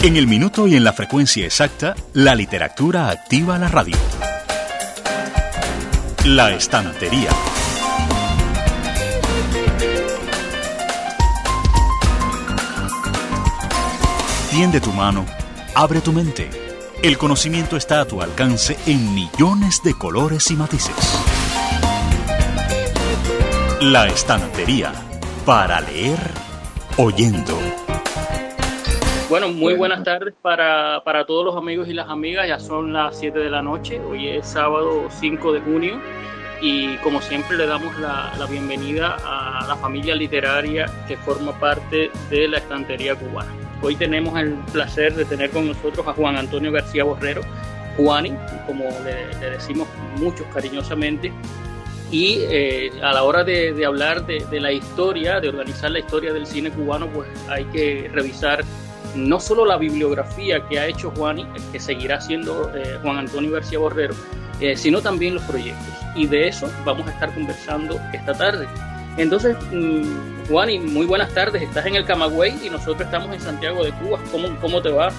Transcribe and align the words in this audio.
En 0.00 0.16
el 0.16 0.28
minuto 0.28 0.68
y 0.68 0.76
en 0.76 0.84
la 0.84 0.92
frecuencia 0.92 1.44
exacta, 1.44 1.96
la 2.12 2.36
literatura 2.36 3.10
activa 3.10 3.58
la 3.58 3.66
radio. 3.66 3.96
La 6.24 6.52
estantería. 6.52 7.30
Tiende 14.52 14.80
tu 14.80 14.92
mano, 14.92 15.26
abre 15.74 16.00
tu 16.00 16.12
mente. 16.12 16.48
El 17.02 17.18
conocimiento 17.18 17.76
está 17.76 18.00
a 18.00 18.04
tu 18.04 18.22
alcance 18.22 18.78
en 18.86 19.12
millones 19.14 19.82
de 19.82 19.94
colores 19.94 20.48
y 20.52 20.54
matices. 20.54 20.94
La 23.80 24.06
estantería. 24.06 24.92
Para 25.44 25.80
leer 25.80 26.18
oyendo. 26.98 27.87
Bueno, 29.28 29.50
muy 29.50 29.74
buenas 29.74 30.04
tardes 30.04 30.32
para, 30.40 31.02
para, 31.04 31.26
todos 31.26 31.44
los 31.44 31.54
amigos 31.54 31.86
y 31.86 31.92
las 31.92 32.08
amigas. 32.08 32.48
Ya 32.48 32.58
son 32.58 32.94
las 32.94 33.18
7 33.18 33.38
de 33.38 33.50
la 33.50 33.60
noche. 33.60 34.00
Hoy 34.00 34.26
es 34.26 34.46
sábado 34.46 35.06
5 35.10 35.52
de 35.52 35.60
junio. 35.60 36.00
Y 36.62 36.96
como 36.98 37.20
siempre 37.20 37.58
le 37.58 37.66
damos 37.66 37.94
la, 38.00 38.32
la 38.38 38.46
bienvenida 38.46 39.18
a 39.22 39.66
la 39.68 39.76
familia 39.76 40.14
literaria 40.14 40.86
que 41.06 41.18
forma 41.18 41.52
parte 41.60 42.10
de 42.30 42.48
la 42.48 42.56
estantería 42.56 43.16
cubana. 43.16 43.52
Hoy 43.82 43.96
tenemos 43.96 44.38
el 44.40 44.54
placer 44.72 45.14
de 45.14 45.26
tener 45.26 45.50
con 45.50 45.68
nosotros 45.68 46.08
a 46.08 46.14
Juan 46.14 46.36
Antonio 46.36 46.72
García 46.72 47.04
Borrero, 47.04 47.42
Juani, 47.98 48.32
como 48.66 48.84
le, 49.04 49.26
le 49.40 49.50
decimos 49.50 49.86
muchos 50.16 50.46
cariñosamente. 50.54 51.30
Y 52.10 52.38
eh, 52.48 52.90
a 53.02 53.12
la 53.12 53.22
hora 53.22 53.44
de, 53.44 53.74
de 53.74 53.84
hablar 53.84 54.24
de, 54.24 54.42
de, 54.50 54.58
la 54.58 54.72
historia, 54.72 55.38
de 55.38 55.50
organizar 55.50 55.90
la 55.90 55.98
historia 55.98 56.32
del 56.32 56.46
cine 56.46 56.70
cubano, 56.70 57.06
pues 57.08 57.28
hay 57.50 57.64
que 57.66 58.10
revisar 58.12 58.64
no 59.14 59.40
solo 59.40 59.64
la 59.64 59.76
bibliografía 59.76 60.66
que 60.68 60.78
ha 60.78 60.86
hecho 60.86 61.10
Juani, 61.10 61.46
que 61.72 61.80
seguirá 61.80 62.16
haciendo 62.16 62.70
eh, 62.74 62.98
Juan 63.02 63.18
Antonio 63.18 63.52
García 63.52 63.78
Borrero, 63.78 64.14
eh, 64.60 64.76
sino 64.76 65.00
también 65.00 65.34
los 65.34 65.42
proyectos. 65.44 65.86
Y 66.14 66.26
de 66.26 66.48
eso 66.48 66.70
vamos 66.84 67.06
a 67.06 67.10
estar 67.12 67.32
conversando 67.34 68.00
esta 68.12 68.34
tarde. 68.34 68.66
Entonces, 69.16 69.56
mmm, 69.72 70.48
Juani, 70.48 70.78
muy 70.78 71.06
buenas 71.06 71.32
tardes. 71.34 71.62
Estás 71.62 71.86
en 71.86 71.96
el 71.96 72.04
Camagüey 72.04 72.54
y 72.64 72.70
nosotros 72.70 73.02
estamos 73.02 73.32
en 73.34 73.40
Santiago 73.40 73.84
de 73.84 73.92
Cuba. 73.92 74.18
¿Cómo, 74.30 74.48
cómo 74.60 74.80
te 74.80 74.90
va? 74.90 75.10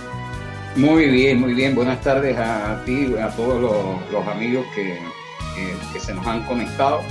Muy 0.76 1.08
bien, 1.10 1.40
muy 1.40 1.54
bien. 1.54 1.76
Buenas 1.76 2.02
tardes 2.02 2.38
a 2.38 2.82
ti, 2.86 3.14
a 3.16 3.30
todos 3.30 3.62
los, 4.12 4.28
amigos 4.28 4.66
que, 4.74 5.00
que, 5.94 6.00
se 6.00 6.14
nos 6.14 6.26
han 6.26 6.44
conectado. 6.46 7.02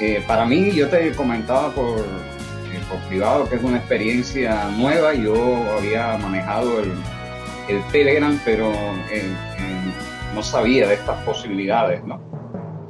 Eh, 0.00 0.24
para 0.26 0.44
mí, 0.44 0.72
yo 0.72 0.88
te 0.88 1.12
comentaba 1.12 1.70
por, 1.72 2.04
por 2.84 2.98
privado 3.08 3.48
que 3.48 3.56
es 3.56 3.62
una 3.62 3.78
experiencia 3.78 4.68
nueva. 4.76 5.14
Yo 5.14 5.34
había 5.78 6.16
manejado 6.18 6.80
el, 6.80 6.92
el 7.68 7.82
Telegram, 7.92 8.38
pero 8.44 8.72
no 10.34 10.42
sabía 10.42 10.88
de 10.88 10.94
estas 10.94 11.22
posibilidades, 11.24 12.02
¿no? 12.04 12.20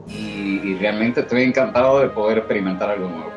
Y, 0.09 0.61
y 0.63 0.75
realmente 0.77 1.21
estoy 1.21 1.43
encantado 1.43 2.01
de 2.01 2.09
poder 2.09 2.39
experimentar 2.39 2.91
algo 2.91 3.09
nuevo. 3.09 3.33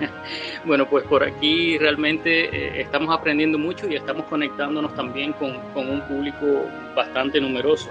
Bueno, 0.64 0.88
pues 0.88 1.04
por 1.04 1.22
aquí 1.22 1.76
realmente 1.76 2.44
eh, 2.44 2.80
estamos 2.80 3.14
aprendiendo 3.14 3.58
mucho 3.58 3.86
y 3.86 3.96
estamos 3.96 4.24
conectándonos 4.24 4.94
también 4.94 5.34
con, 5.34 5.58
con 5.74 5.90
un 5.90 6.00
público 6.02 6.46
bastante 6.96 7.40
numeroso. 7.40 7.90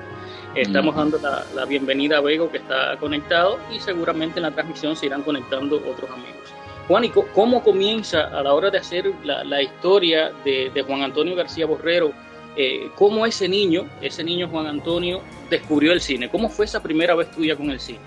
Estamos 0.55 0.95
dando 0.95 1.19
la, 1.19 1.45
la, 1.55 1.65
bienvenida 1.65 2.17
a 2.17 2.21
Bego 2.21 2.49
que 2.49 2.57
está 2.57 2.97
conectado 2.99 3.59
y 3.71 3.79
seguramente 3.79 4.39
en 4.39 4.43
la 4.43 4.51
transmisión 4.51 4.95
se 4.95 5.07
irán 5.07 5.23
conectando 5.23 5.77
otros 5.77 6.09
amigos. 6.09 6.52
Juan, 6.87 7.05
¿y 7.05 7.09
cómo 7.09 7.63
comienza 7.63 8.25
a 8.25 8.43
la 8.43 8.53
hora 8.53 8.69
de 8.69 8.77
hacer 8.77 9.11
la, 9.23 9.61
historia 9.61 10.31
de, 10.43 10.83
Juan 10.85 11.01
Antonio 11.01 11.35
García 11.35 11.65
Borrero? 11.65 12.11
Eh, 12.55 12.89
¿Cómo 12.95 13.25
ese 13.25 13.47
niño, 13.47 13.87
ese 14.01 14.23
niño 14.23 14.47
Juan 14.49 14.67
Antonio, 14.67 15.21
descubrió 15.49 15.93
el 15.93 16.01
cine? 16.01 16.29
¿Cómo 16.29 16.49
fue 16.49 16.65
esa 16.65 16.83
primera 16.83 17.15
vez 17.15 17.31
tuya 17.31 17.55
con 17.55 17.71
el 17.71 17.79
cine? 17.79 17.99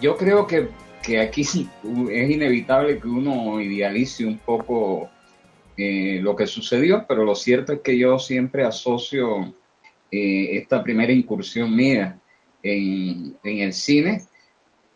Yo 0.00 0.16
creo 0.16 0.46
que 0.46 0.68
que 1.02 1.20
aquí 1.20 1.42
es 1.42 1.54
inevitable 2.30 2.98
que 2.98 3.08
uno 3.08 3.60
idealice 3.60 4.24
un 4.24 4.38
poco 4.38 5.08
eh, 5.76 6.20
lo 6.22 6.34
que 6.34 6.46
sucedió, 6.46 7.04
pero 7.08 7.24
lo 7.24 7.34
cierto 7.34 7.72
es 7.72 7.80
que 7.80 7.96
yo 7.96 8.18
siempre 8.18 8.64
asocio 8.64 9.54
eh, 10.10 10.56
esta 10.58 10.82
primera 10.82 11.12
incursión 11.12 11.74
mía 11.74 12.18
en, 12.62 13.36
el 13.42 13.72
cine 13.72 14.22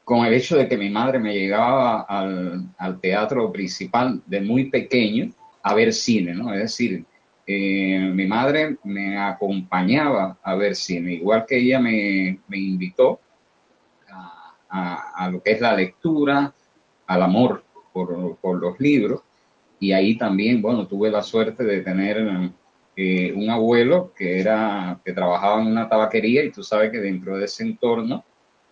con 0.04 0.26
el 0.26 0.34
hecho 0.34 0.56
de 0.56 0.68
que 0.68 0.76
mi 0.76 0.90
madre 0.90 1.18
me 1.18 1.34
llegaba 1.34 2.02
al, 2.02 2.66
al 2.78 3.00
teatro 3.00 3.52
principal 3.52 4.20
de 4.26 4.40
muy 4.40 4.70
pequeño 4.70 5.30
a 5.62 5.74
ver 5.74 5.92
cine, 5.92 6.34
¿no? 6.34 6.52
Es 6.52 6.60
decir, 6.60 7.04
eh, 7.46 8.10
mi 8.12 8.26
madre 8.26 8.76
me 8.84 9.18
acompañaba 9.18 10.38
a 10.42 10.54
ver 10.54 10.74
cine, 10.74 11.14
igual 11.14 11.44
que 11.46 11.58
ella 11.58 11.80
me, 11.80 12.38
me 12.48 12.58
invitó 12.58 13.20
a, 14.68 15.12
a, 15.14 15.30
lo 15.30 15.42
que 15.42 15.52
es 15.52 15.60
la 15.60 15.74
lectura, 15.74 16.52
al 17.06 17.22
amor 17.22 17.64
por, 17.92 18.36
por, 18.36 18.58
los 18.58 18.78
libros. 18.80 19.22
Y 19.78 19.92
ahí 19.92 20.16
también, 20.16 20.62
bueno, 20.62 20.86
tuve 20.86 21.10
la 21.10 21.22
suerte 21.22 21.64
de 21.64 21.80
tener 21.80 22.52
eh, 22.96 23.32
un 23.34 23.50
abuelo 23.50 24.12
que, 24.16 24.40
era, 24.40 25.00
que 25.04 25.12
trabajaba 25.12 25.60
en 25.60 25.68
una 25.68 25.88
tabaquería 25.88 26.44
y 26.44 26.52
tú 26.52 26.62
sabes 26.62 26.90
que 26.90 27.00
dentro 27.00 27.36
de 27.36 27.46
ese 27.46 27.64
entorno 27.64 28.24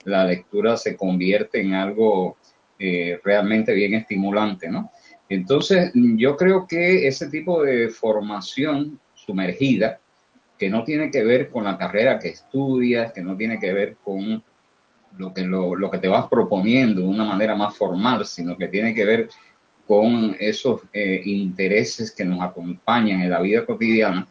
la 0.04 0.24
lectura 0.24 0.76
se 0.76 0.96
convierte 0.96 1.60
en 1.60 1.74
algo 1.74 2.36
eh, 2.78 3.20
realmente 3.22 3.74
bien 3.74 3.94
estimulante, 3.94 4.68
¿no? 4.68 4.90
Entonces, 5.28 5.92
yo 5.94 6.36
creo 6.36 6.66
que 6.66 7.06
ese 7.06 7.28
tipo 7.28 7.62
de 7.62 7.88
formación 7.88 8.98
sumergida, 9.14 10.00
que 10.58 10.68
no 10.68 10.82
tiene 10.82 11.10
que 11.10 11.22
ver 11.22 11.50
con 11.50 11.64
la 11.64 11.78
carrera 11.78 12.18
que 12.18 12.28
estudias, 12.28 13.12
que 13.12 13.22
no 13.22 13.36
tiene 13.36 13.58
que 13.58 13.72
ver 13.72 13.96
con 14.02 14.42
lo 15.16 15.32
que, 15.32 15.42
lo, 15.42 15.74
lo, 15.74 15.90
que 15.90 15.98
te 15.98 16.08
vas 16.08 16.26
proponiendo 16.28 17.02
de 17.02 17.06
una 17.06 17.24
manera 17.24 17.54
más 17.54 17.76
formal, 17.76 18.26
sino 18.26 18.56
que 18.56 18.68
tiene 18.68 18.94
que 18.94 19.04
ver 19.04 19.28
con 19.86 20.36
esos 20.38 20.82
eh, 20.92 21.20
intereses 21.24 22.12
que 22.12 22.24
nos 22.24 22.40
acompañan 22.40 23.20
en 23.22 23.30
la 23.30 23.40
vida 23.40 23.64
cotidiana. 23.64 24.26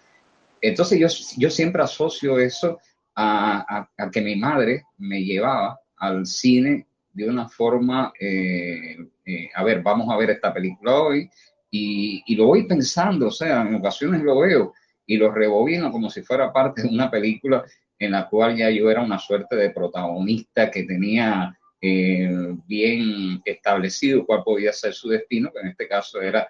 Entonces 0.61 0.99
yo, 0.99 1.07
yo 1.37 1.49
siempre 1.49 1.83
asocio 1.83 2.39
eso 2.39 2.79
a, 3.21 4.11
que 4.11 4.21
mi 4.21 4.35
madre 4.35 4.85
me 4.97 5.23
llevaba 5.23 5.79
al 5.97 6.25
cine 6.25 6.87
de 7.11 7.27
una 7.27 7.49
forma, 7.49 8.13
eh, 8.19 8.97
eh, 9.25 9.49
a 9.53 9.63
ver, 9.63 9.81
vamos 9.81 10.09
a 10.09 10.17
ver 10.17 10.29
esta 10.29 10.53
película 10.53 11.01
hoy, 11.01 11.29
y, 11.71 12.23
y, 12.25 12.35
lo 12.35 12.47
voy 12.47 12.63
pensando, 12.63 13.27
o 13.27 13.31
sea, 13.31 13.61
en 13.61 13.75
ocasiones 13.75 14.23
lo 14.23 14.39
veo 14.39 14.73
y 15.05 15.17
lo 15.17 15.31
rebobino 15.31 15.91
como 15.91 16.09
si 16.09 16.21
fuera 16.21 16.51
parte 16.51 16.83
de 16.83 16.89
una 16.89 17.11
película 17.11 17.63
en 17.99 18.11
la 18.11 18.27
cual 18.27 18.55
ya 18.55 18.69
yo 18.69 18.89
era 18.89 19.01
una 19.01 19.19
suerte 19.19 19.55
de 19.55 19.71
protagonista 19.71 20.71
que 20.71 20.83
tenía 20.83 21.55
eh, 21.81 22.55
bien 22.65 23.41
establecido 23.45 24.25
cuál 24.25 24.43
podía 24.43 24.71
ser 24.73 24.93
su 24.93 25.09
destino, 25.09 25.51
que 25.51 25.59
en 25.59 25.67
este 25.67 25.87
caso 25.87 26.21
era 26.21 26.47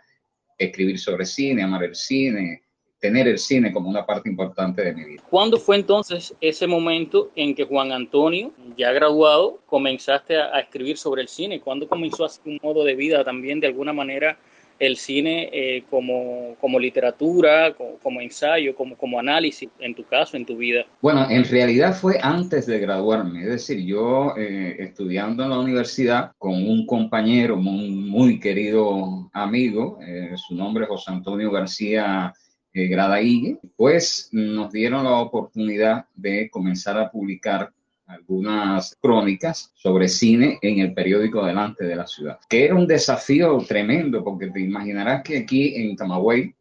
escribir 0.58 1.00
sobre 1.00 1.26
cine, 1.26 1.64
amar 1.64 1.84
el 1.84 1.96
cine, 1.96 2.64
tener 3.00 3.28
el 3.28 3.38
cine 3.38 3.72
como 3.72 3.90
una 3.90 4.06
parte 4.06 4.30
importante 4.30 4.84
de 4.84 4.94
mi 4.94 5.04
vida. 5.04 5.24
¿Cuándo 5.30 5.58
fue 5.58 5.78
entonces 5.78 6.36
ese 6.42 6.68
momento 6.68 7.32
en 7.36 7.56
que 7.56 7.66
Juan 7.66 7.92
Antonio, 7.92 8.52
ya 8.78 8.92
graduado, 8.92 9.60
comenzaste 9.66 10.38
a, 10.38 10.56
a 10.56 10.60
escribir 10.60 10.98
sobre 10.98 11.22
el 11.22 11.28
cine? 11.28 11.62
¿Cuándo 11.62 11.88
comenzó 11.88 12.26
a 12.26 12.30
ser 12.30 12.44
un 12.46 12.60
modo 12.62 12.84
de 12.84 12.96
vida 12.96 13.24
también 13.24 13.60
de 13.60 13.68
alguna 13.68 13.94
manera 13.94 14.38
el 14.80 14.96
cine 14.96 15.50
eh, 15.52 15.84
como, 15.90 16.56
como, 16.60 16.80
literatura, 16.80 17.74
como, 17.74 17.98
como, 17.98 18.22
ensayo, 18.22 18.76
como, 18.76 18.96
como 18.98 19.20
análisis, 19.20 19.70
en 19.80 19.94
tu 19.94 20.06
caso, 20.06 20.38
en 20.38 20.46
tu 20.46 20.58
vida? 20.58 20.86
Bueno, 21.02 21.30
en 21.30 21.44
realidad 21.44 21.94
fue 21.94 22.18
antes 22.22 22.66
de 22.66 22.80
graduarme, 22.80 23.42
es 23.42 23.50
decir, 23.50 23.86
yo 23.86 24.34
eh, 24.38 24.78
estudiando 24.80 25.44
en 25.44 25.50
la 25.50 25.60
universidad 25.60 26.32
con 26.38 26.54
un 26.54 26.86
compañero, 26.86 27.58
muy, 27.58 27.90
muy 27.90 28.40
querido 28.40 29.30
amigo, 29.34 30.00
eh, 30.02 30.32
su 30.36 30.56
nombre 30.56 30.86
es 30.86 30.90
José 30.90 31.12
Antonio 31.12 31.52
García 31.52 32.34
eh, 32.74 32.88
Gradaille, 32.88 33.60
pues 33.76 34.30
nos 34.32 34.72
dieron 34.72 35.04
la 35.04 35.14
oportunidad 35.20 36.06
de 36.16 36.50
comenzar 36.50 36.98
a 36.98 37.10
publicar 37.10 37.72
algunas 38.06 38.98
crónicas 39.00 39.72
sobre 39.76 40.08
cine 40.08 40.58
en 40.62 40.80
el 40.80 40.94
periódico 40.94 41.46
Delante 41.46 41.86
de 41.86 41.96
la 41.96 42.08
Ciudad, 42.08 42.40
que 42.50 42.66
era 42.66 42.76
un 42.76 42.88
desafío 42.88 43.58
tremendo, 43.68 44.24
porque 44.24 44.48
te 44.48 44.62
imaginarás 44.62 45.22
que 45.24 45.38
aquí 45.38 45.76
en 45.76 45.96
Camagüey 45.96 46.54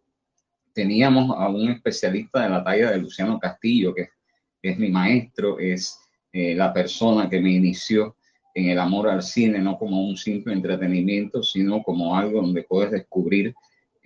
teníamos 0.74 1.34
a 1.36 1.48
un 1.48 1.70
especialista 1.70 2.42
de 2.42 2.50
la 2.50 2.62
talla 2.62 2.90
de 2.90 2.98
Luciano 2.98 3.38
Castillo, 3.38 3.94
que 3.94 4.10
es 4.62 4.78
mi 4.78 4.90
maestro, 4.90 5.58
es 5.58 5.98
eh, 6.32 6.54
la 6.54 6.72
persona 6.72 7.28
que 7.28 7.40
me 7.40 7.52
inició 7.52 8.16
en 8.54 8.70
el 8.70 8.78
amor 8.78 9.08
al 9.08 9.22
cine, 9.22 9.58
no 9.58 9.78
como 9.78 10.06
un 10.06 10.16
simple 10.16 10.52
entretenimiento, 10.52 11.42
sino 11.42 11.82
como 11.82 12.16
algo 12.16 12.42
donde 12.42 12.64
puedes 12.64 12.90
descubrir 12.90 13.54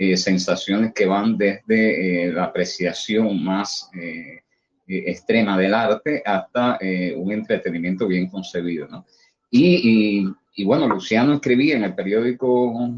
eh, 0.04 0.16
sensaciones 0.16 0.92
que 0.92 1.06
van 1.06 1.38
desde 1.38 2.26
eh, 2.26 2.32
la 2.32 2.46
apreciación 2.46 3.44
más 3.44 3.88
eh, 3.94 4.40
extrema 4.88 5.56
del 5.56 5.72
arte 5.74 6.20
hasta 6.26 6.76
un 7.16 7.30
entretenimiento 7.30 8.08
bien 8.08 8.28
concebido. 8.28 8.88
¿no? 8.88 9.06
Y, 9.48 10.26
y, 10.56 10.64
bueno, 10.64 10.88
Luciano 10.88 11.34
escribía 11.34 11.76
en 11.76 11.84
el 11.84 11.94
periódico 11.94 12.90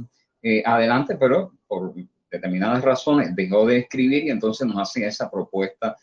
Adelante, 0.65 1.17
pero 1.17 1.53
por 1.69 1.95
determinadas 2.31 2.83
razones 2.83 3.37
dejó 3.37 3.67
de 3.67 3.81
escribir 3.81 4.25
y 4.25 4.31
entonces 4.31 4.67
nos 4.67 4.79
hacen 4.79 5.05
esa 5.05 5.31
propuesta 5.31 5.95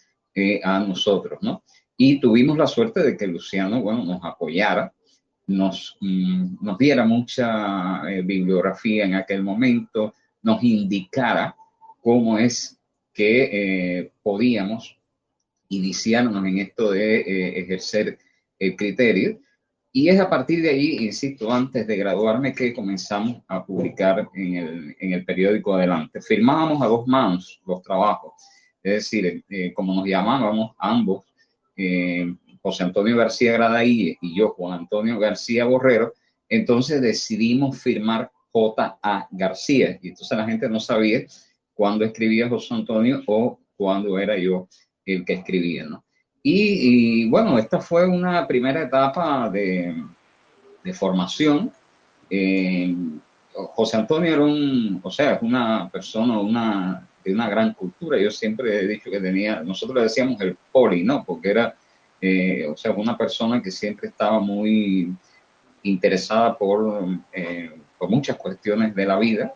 a 0.64 0.80
nosotros, 0.82 1.40
¿no? 1.42 1.64
Y 1.98 2.20
tuvimos 2.20 2.58
la 2.58 2.68
suerte 2.68 3.02
de 3.02 3.18
que 3.18 3.26
Luciano, 3.26 3.82
bueno, 3.82 4.06
nos 4.06 4.24
apoyara, 4.24 4.94
nos, 5.48 5.98
mm, 6.00 6.58
nos 6.62 6.78
diera 6.78 7.06
mucha 7.06 8.04
bibliografía 8.24 9.06
en 9.06 9.16
aquel 9.16 9.42
momento, 9.42 10.14
nos 10.42 10.64
indicara 10.64 11.56
cómo 12.02 12.38
es 12.38 12.80
que 13.14 14.12
podíamos 14.24 14.98
iniciarnos 15.70 16.46
en 16.46 16.60
esto 16.60 16.92
de 16.92 17.60
ejercer 17.60 18.18
el 18.58 18.76
criterio 18.76 19.40
y 19.94 20.08
es 20.08 20.20
a 20.22 20.30
partir 20.30 20.62
de 20.62 20.70
ahí, 20.70 21.06
insisto, 21.06 21.52
antes 21.52 21.86
de 21.86 21.98
graduarme, 21.98 22.54
que 22.54 22.74
comenzamos 22.74 23.42
a 23.48 23.66
publicar 23.66 24.30
en 24.34 24.56
el, 24.56 24.96
en 24.98 25.14
el 25.14 25.26
periódico 25.26 25.74
Adelante. 25.74 26.22
Firmábamos 26.22 26.82
a 26.82 26.86
dos 26.86 27.06
manos 27.08 27.62
los 27.66 27.82
trabajos, 27.82 28.34
es 28.82 28.94
decir, 28.94 29.44
eh, 29.50 29.74
como 29.74 29.94
nos 29.94 30.06
llamábamos 30.08 30.72
ambos, 30.78 31.26
eh, 31.76 32.34
José 32.62 32.84
Antonio 32.84 33.18
García 33.18 33.54
Gradaí 33.54 34.18
y 34.22 34.38
yo, 34.38 34.50
Juan 34.50 34.80
Antonio 34.80 35.20
García 35.20 35.66
Borrero, 35.66 36.14
entonces 36.48 37.02
decidimos 37.02 37.82
firmar 37.82 38.32
J.A. 38.52 39.28
García. 39.32 39.98
Y 40.02 40.10
entonces 40.10 40.38
la 40.38 40.46
gente 40.46 40.70
no 40.70 40.80
sabía 40.80 41.22
cuándo 41.74 42.06
escribía 42.06 42.50
José 42.50 42.74
Antonio 42.74 43.22
o 43.28 43.60
cuándo 43.76 44.20
era 44.20 44.38
yo 44.38 44.68
el 45.06 45.26
que 45.26 45.34
escribía, 45.34 45.86
¿no? 45.86 46.04
Y, 46.44 47.30
bueno, 47.30 47.60
esta 47.60 47.80
fue 47.80 48.08
una 48.08 48.48
primera 48.48 48.82
etapa 48.84 49.50
de, 49.50 49.96
formación. 50.94 51.72
Eh, 52.30 52.96
José 53.54 53.98
Antonio 53.98 54.34
era 54.34 54.44
un, 54.44 55.00
o 55.04 55.12
sea, 55.12 55.38
una 55.42 55.90
persona 55.92 56.40
una, 56.40 57.08
de 57.24 57.34
una 57.34 57.50
gran 57.50 57.74
cultura. 57.74 58.18
Yo 58.20 58.32
siempre 58.32 58.80
he 58.80 58.88
dicho 58.88 59.12
que 59.12 59.20
tenía, 59.20 59.62
nosotros 59.62 59.98
le 59.98 60.04
decíamos 60.04 60.42
el 60.42 60.58
poli, 60.72 61.04
¿no? 61.04 61.24
Porque 61.24 61.52
era, 61.52 61.76
eh, 62.20 62.68
o 62.68 62.76
sea, 62.76 62.92
una 62.92 63.18
persona 63.18 63.62
que 63.62 63.70
siempre 63.70 64.10
estaba 64.10 64.40
muy 64.40 65.14
interesada 65.84 66.58
por, 66.58 67.08
eh, 67.34 67.72
muchas 68.10 68.38
cuestiones 68.38 68.96
de 68.96 69.06
la 69.06 69.18
vida, 69.18 69.54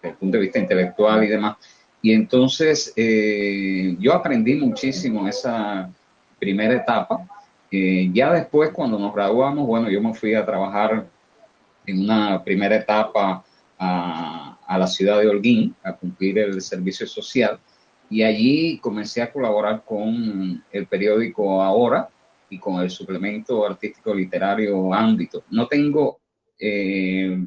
desde 0.00 0.12
el 0.12 0.18
punto 0.18 0.36
de 0.36 0.42
vista 0.42 0.58
intelectual 0.58 1.24
y 1.24 1.28
demás. 1.28 1.56
Y 2.00 2.12
entonces 2.12 2.92
yo 2.96 4.12
aprendí 4.12 4.54
muchísimo 4.54 5.28
esa, 5.28 5.88
primera 6.42 6.74
etapa. 6.74 7.24
Eh, 7.70 8.10
ya 8.12 8.32
después, 8.32 8.70
cuando 8.70 8.98
nos 8.98 9.14
graduamos, 9.14 9.64
bueno, 9.64 9.88
yo 9.88 10.02
me 10.02 10.12
fui 10.12 10.34
a 10.34 10.44
trabajar 10.44 11.06
en 11.86 12.00
una 12.00 12.42
primera 12.42 12.74
etapa 12.74 13.44
a, 13.78 14.58
a 14.66 14.78
la 14.78 14.86
ciudad 14.88 15.20
de 15.20 15.28
Holguín, 15.28 15.76
a 15.84 15.92
cumplir 15.92 16.40
el 16.40 16.60
servicio 16.60 17.06
social, 17.06 17.60
y 18.10 18.24
allí 18.24 18.78
comencé 18.78 19.22
a 19.22 19.32
colaborar 19.32 19.84
con 19.84 20.64
el 20.72 20.86
periódico 20.88 21.62
Ahora 21.62 22.08
y 22.50 22.58
con 22.58 22.82
el 22.82 22.90
suplemento 22.90 23.64
artístico 23.64 24.12
literario 24.12 24.92
Ámbito. 24.92 25.44
No 25.50 25.68
tengo, 25.68 26.18
eh, 26.58 27.38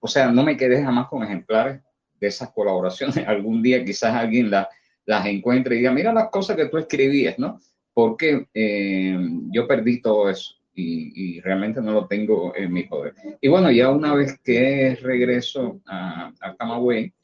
o 0.00 0.08
sea, 0.08 0.30
no 0.30 0.42
me 0.42 0.56
quedé 0.56 0.82
jamás 0.82 1.08
con 1.08 1.22
ejemplares 1.22 1.80
de 2.20 2.26
esas 2.28 2.50
colaboraciones. 2.50 3.16
Algún 3.26 3.62
día 3.62 3.84
quizás 3.84 4.14
alguien 4.14 4.50
la 4.50 4.68
las 5.06 5.24
encuentre 5.26 5.76
y 5.76 5.78
diga, 5.78 5.92
mira 5.92 6.12
las 6.12 6.30
cosas 6.30 6.56
que 6.56 6.66
tú 6.66 6.76
escribías, 6.78 7.38
¿no? 7.38 7.60
Porque 7.94 8.46
eh, 8.52 9.16
yo 9.50 9.66
perdí 9.66 10.02
todo 10.02 10.28
eso 10.28 10.54
y, 10.74 11.40
realmente 11.40 11.80
no 11.80 11.92
lo 11.92 12.06
tengo 12.06 12.54
en 12.54 12.70
mi 12.70 12.82
poder. 12.82 13.14
Y 13.40 13.48
bueno, 13.48 13.70
ya 13.70 13.88
una 13.90 14.14
vez 14.14 14.38
que 14.44 14.98
regreso 15.00 15.80
a, 15.86 16.32
a 16.40 16.56
Camagüey, 16.56 17.14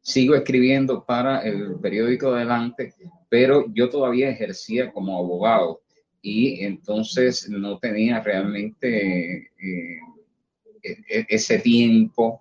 sigo 0.00 0.34
escribiendo 0.34 1.04
para 1.04 1.40
el 1.40 1.74
periódico 1.80 2.28
Adelante, 2.28 2.94
pero 3.28 3.66
yo 3.74 3.90
todavía 3.90 4.30
ejercía 4.30 4.90
como 4.90 5.18
abogado 5.18 5.82
y 6.22 6.64
entonces 6.64 7.50
no 7.50 7.78
tenía 7.78 8.20
realmente 8.20 9.50
eh, 9.58 9.98
ese 10.82 11.58
tiempo 11.60 12.40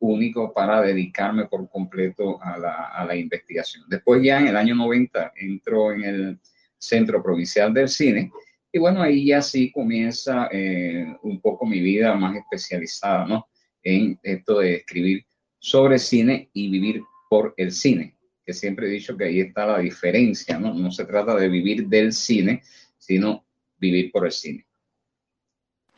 único 0.00 0.52
para 0.54 0.80
dedicarme 0.80 1.46
por 1.46 1.68
completo 1.68 2.42
a 2.42 2.58
la, 2.58 2.86
a 2.86 3.04
la, 3.04 3.14
investigación. 3.16 3.84
Después 3.88 4.22
ya 4.22 4.40
en 4.40 4.48
el 4.48 4.56
año 4.56 4.74
90 4.74 5.32
entro 5.36 5.92
en 5.92 6.04
el 6.04 6.40
Centro 6.78 7.22
Provincial 7.22 7.74
del 7.74 7.88
Cine 7.88 8.30
y 8.72 8.78
bueno, 8.78 9.02
ahí 9.02 9.26
ya 9.26 9.42
sí 9.42 9.72
comienza 9.72 10.48
eh, 10.52 11.16
un 11.22 11.40
poco 11.40 11.66
mi 11.66 11.80
vida 11.80 12.14
más 12.14 12.36
especializada, 12.36 13.26
¿no? 13.26 13.48
En 13.82 14.18
esto 14.22 14.60
de 14.60 14.76
escribir 14.76 15.26
sobre 15.58 15.98
cine 15.98 16.50
y 16.52 16.70
vivir 16.70 17.02
por 17.28 17.54
el 17.56 17.72
cine, 17.72 18.16
que 18.44 18.52
siempre 18.52 18.86
he 18.86 18.90
dicho 18.90 19.16
que 19.16 19.24
ahí 19.24 19.40
está 19.40 19.66
la 19.66 19.78
diferencia, 19.78 20.58
¿no? 20.58 20.72
No 20.72 20.92
se 20.92 21.04
trata 21.04 21.34
de 21.34 21.48
vivir 21.48 21.88
del 21.88 22.12
cine, 22.12 22.62
sino 22.98 23.44
vivir 23.78 24.12
por 24.12 24.26
el 24.26 24.32
cine. 24.32 24.66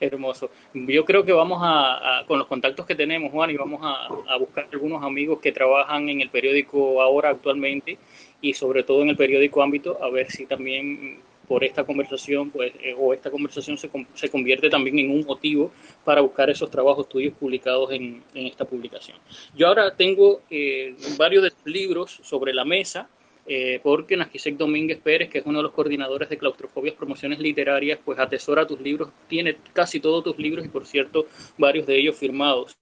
Hermoso. 0.02 0.50
Yo 0.74 1.04
creo 1.04 1.24
que 1.24 1.32
vamos 1.32 1.60
a, 1.62 2.24
con 2.26 2.36
los 2.36 2.48
contactos 2.48 2.84
que 2.84 2.96
tenemos, 2.96 3.30
Juan, 3.30 3.50
y 3.50 3.56
vamos 3.56 3.80
a, 3.84 4.36
buscar 4.36 4.66
algunos 4.72 5.00
amigos 5.04 5.38
que 5.38 5.52
trabajan 5.52 6.08
en 6.08 6.20
el 6.20 6.28
periódico 6.28 7.00
ahora 7.00 7.30
actualmente 7.30 7.98
y 8.40 8.52
sobre 8.52 8.82
todo 8.82 9.02
en 9.02 9.10
el 9.10 9.16
periódico 9.16 9.62
ámbito, 9.62 10.02
a 10.02 10.10
ver 10.10 10.28
si 10.28 10.46
también 10.46 11.20
por 11.46 11.62
esta 11.62 11.84
conversación, 11.84 12.50
pues, 12.50 12.72
eh, 12.82 12.96
o 12.98 13.14
esta 13.14 13.30
conversación 13.30 13.78
se, 13.78 13.88
se, 14.14 14.28
convierte 14.28 14.68
también 14.68 14.98
en 14.98 15.10
un 15.12 15.24
motivo 15.24 15.70
para 16.04 16.20
buscar 16.20 16.50
esos 16.50 16.68
trabajos 16.68 17.08
tuyos 17.08 17.34
publicados 17.38 17.92
en, 17.92 18.24
esta 18.34 18.64
publicación. 18.64 19.18
Yo 19.54 19.68
ahora 19.68 19.94
tengo 19.94 20.40
eh, 20.50 20.96
varios 21.16 21.44
de 21.44 21.52
libros 21.64 22.18
sobre 22.24 22.52
la 22.52 22.64
mesa, 22.64 23.08
eh, 23.46 23.80
porque 23.82 24.16
Nasquisek 24.16 24.56
Domínguez 24.56 25.00
Pérez, 25.00 25.28
que 25.28 25.38
es 25.38 25.46
uno 25.46 25.58
de 25.58 25.64
los 25.64 25.72
coordinadores 25.72 26.28
de 26.28 26.38
Claustrofobias 26.38 26.94
Promociones 26.94 27.40
Literarias, 27.40 27.98
pues 28.04 28.18
atesora 28.18 28.66
tus 28.66 28.80
libros, 28.80 29.10
tiene 29.28 29.56
casi 29.72 30.00
todos 30.00 30.22
tus 30.22 30.38
libros 30.38 30.64
y 30.64 30.68
por 30.68 30.86
cierto 30.86 31.26
varios 31.58 31.86
de 31.86 31.98
ellos 31.98 32.16
firmados. 32.16 32.76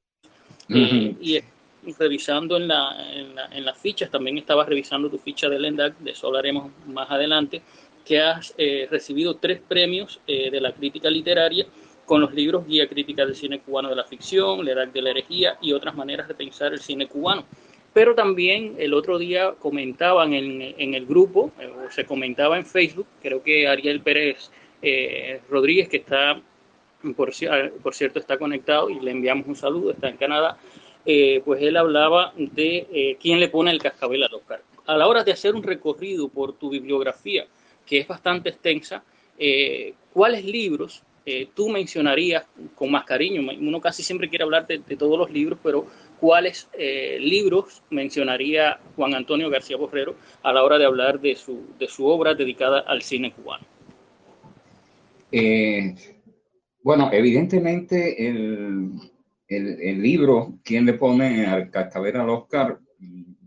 Eh, 0.69 1.17
y 1.21 1.41
revisando 1.99 2.57
en, 2.57 2.69
la, 2.69 2.95
en, 3.11 3.65
las 3.65 3.79
fichas, 3.79 4.11
también 4.11 4.39
estaba 4.39 4.65
revisando 4.65 5.11
tu 5.11 5.19
ficha 5.19 5.49
de 5.49 5.59
LENDAC, 5.59 5.99
de 5.99 6.11
eso 6.13 6.27
hablaremos 6.29 6.71
más 6.87 7.11
adelante, 7.11 7.63
que 8.05 8.21
has 8.21 8.55
eh, 8.57 8.87
recibido 8.91 9.37
tres 9.37 9.61
premios 9.67 10.21
de 10.27 10.61
la 10.61 10.73
crítica 10.73 11.11
literaria 11.11 11.67
con 12.11 12.21
los 12.21 12.35
libros 12.35 12.67
Guía 12.67 12.89
Crítica 12.89 13.25
del 13.25 13.37
Cine 13.37 13.61
Cubano 13.61 13.89
de 13.89 13.95
la 13.95 14.03
Ficción, 14.03 14.65
LEDAC 14.65 14.93
de 14.93 15.01
la 15.01 15.11
Herejía 15.11 15.59
y 15.61 15.73
otras 15.73 15.95
maneras 15.95 16.27
de 16.27 16.35
pensar 16.35 16.73
el 16.73 16.81
cine 16.81 17.07
cubano. 17.07 17.45
Pero 17.93 18.15
también 18.15 18.77
el 18.79 18.95
otro 18.95 19.19
día 19.19 19.55
comentaban 19.59 20.33
en, 20.33 20.63
en 20.79 20.95
el 20.95 21.07
grupo, 21.07 21.51
eh, 21.59 21.67
o 21.67 21.91
se 21.91 22.05
comentaba 22.05 22.57
en 22.57 22.65
Facebook, 22.65 23.07
creo 23.21 23.43
que 23.43 23.67
Ariel 23.67 24.01
Pérez 24.01 24.51
eh, 24.81 25.41
Rodríguez, 25.49 25.89
que 25.89 25.97
está, 25.97 26.41
por, 27.17 27.33
por, 27.83 27.95
cierto, 27.95 28.21
está 28.21 28.39
conectado 28.39 28.91
y 28.91 29.01
le 29.01 29.11
enviamos 29.11 29.47
un 29.49 29.57
saludo, 29.57 29.91
está 29.91 30.09
en 30.09 30.17
Canadá, 30.17 30.57
eh, 31.05 31.43
pues 31.45 31.63
él 31.63 31.77
hablaba 31.77 32.33
de 32.37 33.17
quién 33.21 33.41
le 33.41 33.49
pone 33.49 33.73
el 33.73 33.81
cascabel 33.81 34.23
al 34.23 34.35
Oscar. 34.35 34.63
A 34.87 34.97
la 34.97 35.09
hora 35.09 35.25
de 35.25 35.33
hacer 35.33 35.55
un 35.55 35.63
recorrido 35.63 36.29
por 36.29 36.53
tu 36.53 36.71
bibliografía, 36.71 37.47
que 37.87 37.99
es 37.99 38.07
bastante 38.07 38.51
extensa, 38.51 39.03
¿cuáles 40.13 40.45
libros 40.45 41.03
tú 41.55 41.71
mencionarías 41.71 42.45
con 42.75 42.91
más 42.91 43.05
cariño? 43.05 43.41
Uno 43.59 43.81
casi 43.81 44.03
siempre 44.03 44.29
quiere 44.29 44.45
hablar 44.45 44.67
de, 44.67 44.79
de 44.79 44.97
todos 44.97 45.19
los 45.19 45.31
libros, 45.31 45.59
pero 45.63 45.87
cuáles 46.21 46.69
eh, 46.79 47.19
libros 47.21 47.83
mencionaría 47.91 48.79
Juan 48.95 49.15
Antonio 49.15 49.49
García 49.51 49.77
Borrero 49.77 50.17
a 50.43 50.53
la 50.53 50.63
hora 50.63 50.79
de 50.79 50.85
hablar 50.85 51.21
de 51.21 51.35
su, 51.35 51.75
de 51.79 51.89
su 51.89 52.07
obra 52.07 52.35
dedicada 52.35 52.81
al 52.81 53.03
cine 53.03 53.33
cubano. 53.33 53.65
Eh, 55.33 55.95
bueno, 56.83 57.11
evidentemente 57.13 58.29
el, 58.29 58.91
el, 59.49 60.03
libro, 60.03 60.59
¿Quién 60.63 60.87
le 60.87 60.95
pone 60.95 61.47
al 61.47 61.71
cascabel 61.71 62.17
al 62.17 62.31
Oscar? 62.31 62.79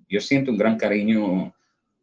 Yo 0.09 0.19
siento 0.19 0.51
un 0.51 0.57
gran 0.57 0.77
cariño 0.77 1.53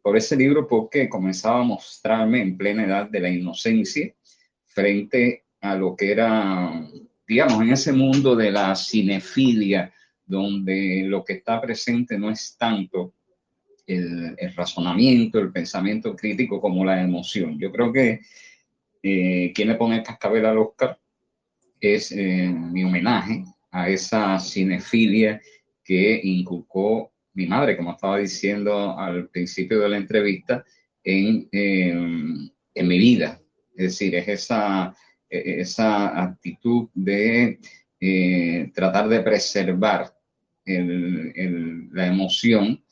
por 0.01 0.17
ese 0.17 0.35
libro 0.35 0.67
porque 0.67 1.09
comenzaba 1.09 1.61
a 1.61 1.63
mostrarme 1.63 2.41
en 2.41 2.57
plena 2.57 2.85
edad 2.85 3.09
de 3.09 3.19
la 3.19 3.29
inocencia 3.29 4.13
frente 4.65 5.43
a 5.61 5.75
lo 5.75 5.95
que 5.95 6.11
era, 6.11 6.87
digamos, 7.27 7.61
en 7.61 7.71
ese 7.71 7.93
mundo 7.93 8.35
de 8.35 8.51
la 8.51 8.75
cinefilia, 8.75 9.93
donde 10.31 11.03
lo 11.05 11.23
que 11.23 11.33
está 11.33 11.61
presente 11.61 12.17
no 12.17 12.31
es 12.31 12.55
tanto 12.57 13.13
el, 13.85 14.35
razonamiento, 14.55 15.37
el 15.37 15.51
pensamiento 15.51 16.15
crítico 16.15 16.61
como 16.61 16.85
la 16.85 17.01
emoción. 17.01 17.59
Yo 17.59 17.71
creo 17.71 17.91
que 17.91 18.21
eh, 19.03 19.51
quien 19.53 19.67
le 19.67 19.75
pone 19.75 19.97
el 19.97 20.03
cascabel 20.03 20.45
al 20.45 20.57
Oscar 20.57 20.97
es 21.79 22.11
eh, 22.13 22.47
mi 22.47 22.83
homenaje 22.83 23.43
a 23.71 23.89
esa 23.89 24.39
cinefilia 24.39 25.41
que 25.83 26.21
inculcó 26.23 27.11
mi 27.33 27.47
madre, 27.47 27.75
como 27.75 27.91
estaba 27.91 28.17
diciendo 28.17 28.97
al 28.97 29.27
principio 29.29 29.79
de 29.79 29.89
la 29.89 29.97
entrevista, 29.97 30.63
en, 31.03 31.49
en 31.51 32.87
mi 32.87 32.99
vida. 32.99 33.41
Es 33.75 33.83
decir, 33.83 34.15
es 34.15 34.27
esa, 34.27 34.95
esa 35.29 36.21
actitud 36.23 36.89
de 36.93 37.59
eh, 38.03 38.71
tratar 38.73 39.07
de 39.07 39.19
preservar 39.19 40.11
la 40.79 42.07
emoción 42.07 42.83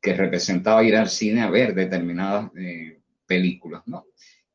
que 0.00 0.14
representaba 0.14 0.84
ir 0.84 0.96
al 0.96 1.08
cine 1.08 1.42
a 1.42 1.50
ver 1.50 1.74
determinadas 1.74 2.50
eh, 2.56 3.00
películas, 3.26 3.82
¿no? 3.86 4.06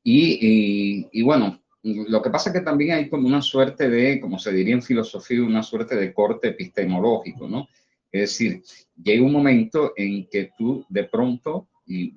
Y, 0.04 1.22
bueno, 1.22 1.62
lo 1.84 2.22
que 2.22 2.30
pasa 2.30 2.50
es 2.50 2.56
que 2.56 2.66
también 2.66 2.92
hay 2.92 3.10
como 3.10 3.28
una 3.28 3.42
suerte 3.42 3.90
de, 3.90 4.20
como 4.20 4.40
se 4.40 4.52
diría 4.52 4.74
en 4.74 4.82
filosofía, 4.82 5.44
una 5.44 5.62
suerte 5.62 5.96
de 5.96 6.14
corte 6.14 6.50
epistemológico, 6.50 7.48
¿no? 7.48 7.68
Es 8.12 8.22
decir, 8.22 8.64
llega 9.02 9.26
un 9.26 9.32
momento 9.32 9.94
en 9.96 10.28
que 10.28 10.52
tú 10.58 10.86
de 10.90 11.04
pronto, 11.04 11.68
y, 11.86 12.14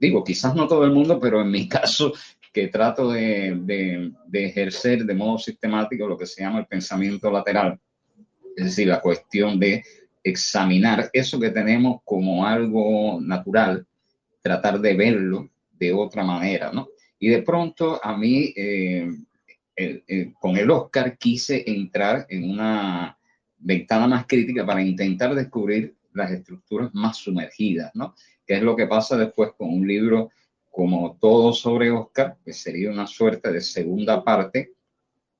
digo, 0.00 0.24
quizás 0.24 0.54
no 0.54 0.66
todo 0.66 0.84
el 0.84 0.92
mundo, 0.92 1.20
pero 1.20 1.40
en 1.40 1.50
mi 1.50 1.68
caso, 1.68 2.12
que 2.52 2.68
trato 2.68 3.10
de, 3.10 4.12
de, 4.26 4.44
ejercer 4.44 5.04
de 5.04 5.14
modo 5.14 5.38
sistemático 5.38 6.06
lo 6.06 6.18
que 6.18 6.26
se 6.26 6.42
llama 6.42 6.60
el 6.60 6.66
pensamiento 6.66 7.30
lateral, 7.30 7.78
es 8.60 8.66
decir, 8.66 8.88
la 8.88 9.00
cuestión 9.00 9.58
de 9.58 9.82
examinar 10.22 11.08
eso 11.14 11.40
que 11.40 11.50
tenemos 11.50 12.02
como 12.04 12.46
algo 12.46 13.18
natural, 13.20 13.86
tratar 14.42 14.80
de 14.80 14.94
verlo 14.94 15.48
de 15.72 15.94
otra 15.94 16.22
manera, 16.22 16.70
¿no? 16.72 16.88
Y 17.18 17.28
de 17.28 17.42
pronto 17.42 17.98
a 18.04 18.16
mí, 18.16 18.52
eh, 18.54 19.10
con 20.38 20.58
el 20.58 20.70
Oscar, 20.70 21.16
quise 21.16 21.64
entrar 21.66 22.26
en 22.28 22.50
una 22.50 23.16
ventana 23.56 24.06
más 24.06 24.26
crítica 24.26 24.66
para 24.66 24.82
intentar 24.82 25.34
descubrir 25.34 25.94
las 26.12 26.30
estructuras 26.30 26.90
más 26.92 27.16
sumergidas, 27.16 27.90
¿no? 27.94 28.14
Que 28.46 28.56
es 28.56 28.62
lo 28.62 28.76
que 28.76 28.86
pasa 28.86 29.16
después 29.16 29.52
con 29.56 29.72
un 29.72 29.88
libro 29.88 30.30
como 30.70 31.16
Todo 31.18 31.54
sobre 31.54 31.90
Oscar, 31.90 32.36
que 32.44 32.52
sería 32.52 32.90
una 32.90 33.06
suerte 33.06 33.50
de 33.50 33.62
segunda 33.62 34.22
parte 34.22 34.74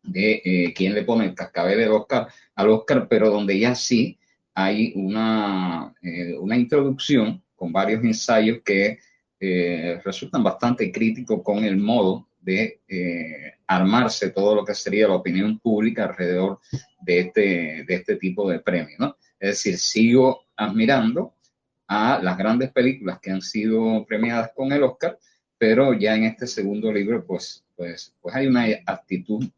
de 0.03 0.43
eh, 0.45 0.75
quién 0.75 0.95
le 0.95 1.03
pone 1.03 1.27
el 1.27 1.35
cascabel 1.35 1.79
del 1.79 1.93
Oscar 1.93 2.29
al 2.55 2.69
Oscar, 2.71 3.07
pero 3.09 3.31
donde 3.31 3.59
ya 3.59 3.75
sí 3.75 4.19
hay 4.55 4.93
una, 4.97 5.95
eh, 6.03 6.35
una 6.39 6.57
introducción 6.57 7.43
con 7.55 7.73
varios 7.73 8.03
ensayos 8.03 8.61
que 8.65 8.99
eh, 9.39 10.01
resultan 10.05 10.43
bastante 10.43 10.93
críticos 10.93 11.41
con 11.43 11.65
el 11.65 11.77
modo 11.77 12.29
de 12.41 12.81
eh, 12.89 13.55
armarse 13.67 14.31
todo 14.31 14.55
lo 14.55 14.65
que 14.65 14.75
sería 14.75 15.09
la 15.09 15.15
opinión 15.15 15.59
pública 15.59 16.05
alrededor 16.05 16.61
de 17.01 17.21
este, 17.21 17.85
de 17.87 17.95
este 17.95 18.17
tipo 18.17 18.51
de 18.51 18.61
premio, 18.61 18.97
¿no? 18.99 19.17
Es 19.39 19.51
decir, 19.51 19.79
sigo 19.79 20.45
admirando 20.57 21.35
a 21.87 22.21
las 22.23 22.37
grandes 22.37 22.71
películas 22.71 23.19
que 23.21 23.31
han 23.31 23.43
sido 23.43 24.05
premiadas 24.07 24.53
con 24.55 24.73
el 24.73 24.83
Oscar, 24.83 25.19
pero 25.57 25.95
ya 25.95 26.15
en 26.15 26.25
este 26.25 26.47
segundo 26.47 26.93
libro, 26.93 27.25
pues, 27.25 27.65
pues, 27.77 28.15
pues 28.21 28.35
hay 28.35 28.47
una 28.47 28.67
actitud 28.87 29.49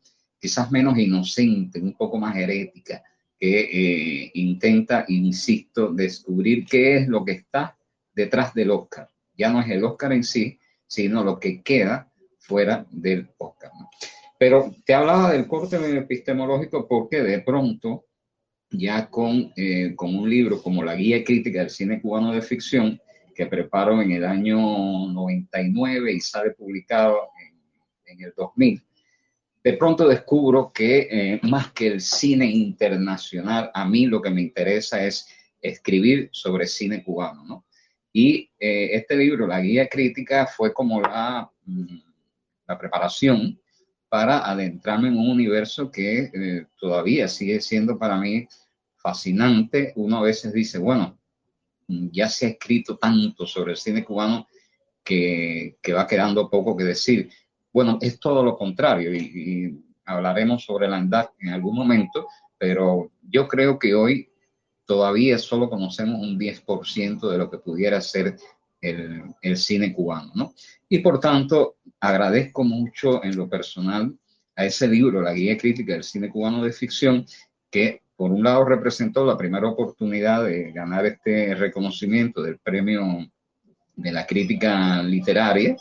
quizás 0.42 0.72
menos 0.72 0.98
inocente, 0.98 1.80
un 1.80 1.92
poco 1.92 2.18
más 2.18 2.34
herética, 2.36 3.00
que 3.38 3.60
eh, 3.60 4.30
intenta, 4.34 5.04
insisto, 5.06 5.92
descubrir 5.92 6.66
qué 6.66 6.96
es 6.96 7.06
lo 7.06 7.24
que 7.24 7.30
está 7.32 7.78
detrás 8.12 8.52
del 8.52 8.72
Oscar. 8.72 9.08
Ya 9.36 9.52
no 9.52 9.60
es 9.60 9.70
el 9.70 9.84
Oscar 9.84 10.12
en 10.12 10.24
sí, 10.24 10.58
sino 10.84 11.22
lo 11.22 11.38
que 11.38 11.62
queda 11.62 12.12
fuera 12.40 12.84
del 12.90 13.30
Oscar. 13.38 13.70
Pero 14.36 14.74
te 14.84 14.94
hablaba 14.94 15.30
del 15.30 15.46
corte 15.46 15.76
epistemológico 15.76 16.88
porque 16.88 17.22
de 17.22 17.38
pronto, 17.42 18.06
ya 18.68 19.08
con, 19.08 19.52
eh, 19.54 19.94
con 19.94 20.16
un 20.16 20.28
libro 20.28 20.60
como 20.60 20.82
La 20.82 20.96
Guía 20.96 21.22
Crítica 21.22 21.60
del 21.60 21.70
Cine 21.70 22.00
Cubano 22.00 22.32
de 22.32 22.42
Ficción, 22.42 23.00
que 23.32 23.46
preparo 23.46 24.02
en 24.02 24.10
el 24.10 24.24
año 24.24 24.58
99 24.58 26.12
y 26.12 26.20
sale 26.20 26.50
publicado 26.50 27.28
en, 27.40 28.16
en 28.16 28.24
el 28.24 28.34
2000, 28.36 28.82
de 29.64 29.72
pronto 29.74 30.08
descubro 30.08 30.72
que 30.72 31.08
eh, 31.10 31.40
más 31.44 31.72
que 31.72 31.86
el 31.86 32.00
cine 32.00 32.46
internacional, 32.46 33.70
a 33.72 33.84
mí 33.84 34.06
lo 34.06 34.20
que 34.20 34.30
me 34.30 34.42
interesa 34.42 35.04
es 35.04 35.28
escribir 35.60 36.28
sobre 36.32 36.66
cine 36.66 37.04
cubano, 37.04 37.44
¿no? 37.44 37.66
Y 38.12 38.50
eh, 38.58 38.90
este 38.92 39.16
libro, 39.16 39.46
La 39.46 39.60
Guía 39.60 39.88
Crítica, 39.88 40.46
fue 40.46 40.72
como 40.74 41.00
la, 41.00 41.50
mm, 41.64 41.98
la 42.66 42.78
preparación 42.78 43.58
para 44.08 44.50
adentrarme 44.50 45.08
en 45.08 45.16
un 45.16 45.30
universo 45.30 45.90
que 45.90 46.30
eh, 46.34 46.66
todavía 46.78 47.28
sigue 47.28 47.60
siendo 47.60 47.98
para 47.98 48.18
mí 48.18 48.46
fascinante. 48.96 49.92
Uno 49.96 50.18
a 50.18 50.22
veces 50.22 50.52
dice, 50.52 50.78
bueno, 50.78 51.18
ya 51.88 52.28
se 52.28 52.46
ha 52.46 52.48
escrito 52.50 52.98
tanto 52.98 53.46
sobre 53.46 53.72
el 53.72 53.78
cine 53.78 54.04
cubano 54.04 54.46
que, 55.02 55.78
que 55.80 55.92
va 55.92 56.06
quedando 56.06 56.50
poco 56.50 56.76
que 56.76 56.84
decir. 56.84 57.30
Bueno, 57.72 57.98
es 58.00 58.20
todo 58.20 58.44
lo 58.44 58.56
contrario 58.56 59.14
y, 59.14 59.78
hablaremos 60.04 60.64
sobre 60.64 60.88
la 60.88 60.96
ANDAC 60.96 61.32
en 61.38 61.50
algún 61.50 61.76
momento, 61.76 62.26
pero 62.58 63.12
yo 63.22 63.46
creo 63.46 63.78
que 63.78 63.94
hoy 63.94 64.28
todavía 64.84 65.38
solo 65.38 65.70
conocemos 65.70 66.20
un 66.20 66.36
10% 66.36 67.30
de 67.30 67.38
lo 67.38 67.48
que 67.48 67.58
pudiera 67.58 68.00
ser 68.00 68.36
el, 68.80 69.22
el, 69.40 69.56
cine 69.56 69.94
cubano, 69.94 70.32
¿no? 70.34 70.54
Y 70.88 70.98
por 70.98 71.20
tanto, 71.20 71.76
agradezco 72.00 72.64
mucho 72.64 73.22
en 73.22 73.36
lo 73.36 73.48
personal 73.48 74.12
a 74.56 74.64
ese 74.64 74.88
libro, 74.88 75.22
La 75.22 75.32
Guía 75.32 75.56
Crítica 75.56 75.92
del 75.92 76.02
Cine 76.02 76.28
Cubano 76.28 76.64
de 76.64 76.72
Ficción, 76.72 77.24
que 77.70 78.02
por 78.16 78.30
un 78.30 78.42
lado 78.42 78.64
representó 78.64 79.24
la 79.24 79.36
primera 79.36 79.68
oportunidad 79.68 80.44
de 80.44 80.72
ganar 80.72 81.06
este 81.06 81.54
reconocimiento 81.54 82.42
del 82.42 82.58
premio 82.58 83.26
de 83.96 84.12
la 84.12 84.26
crítica 84.26 85.02
literaria, 85.02 85.76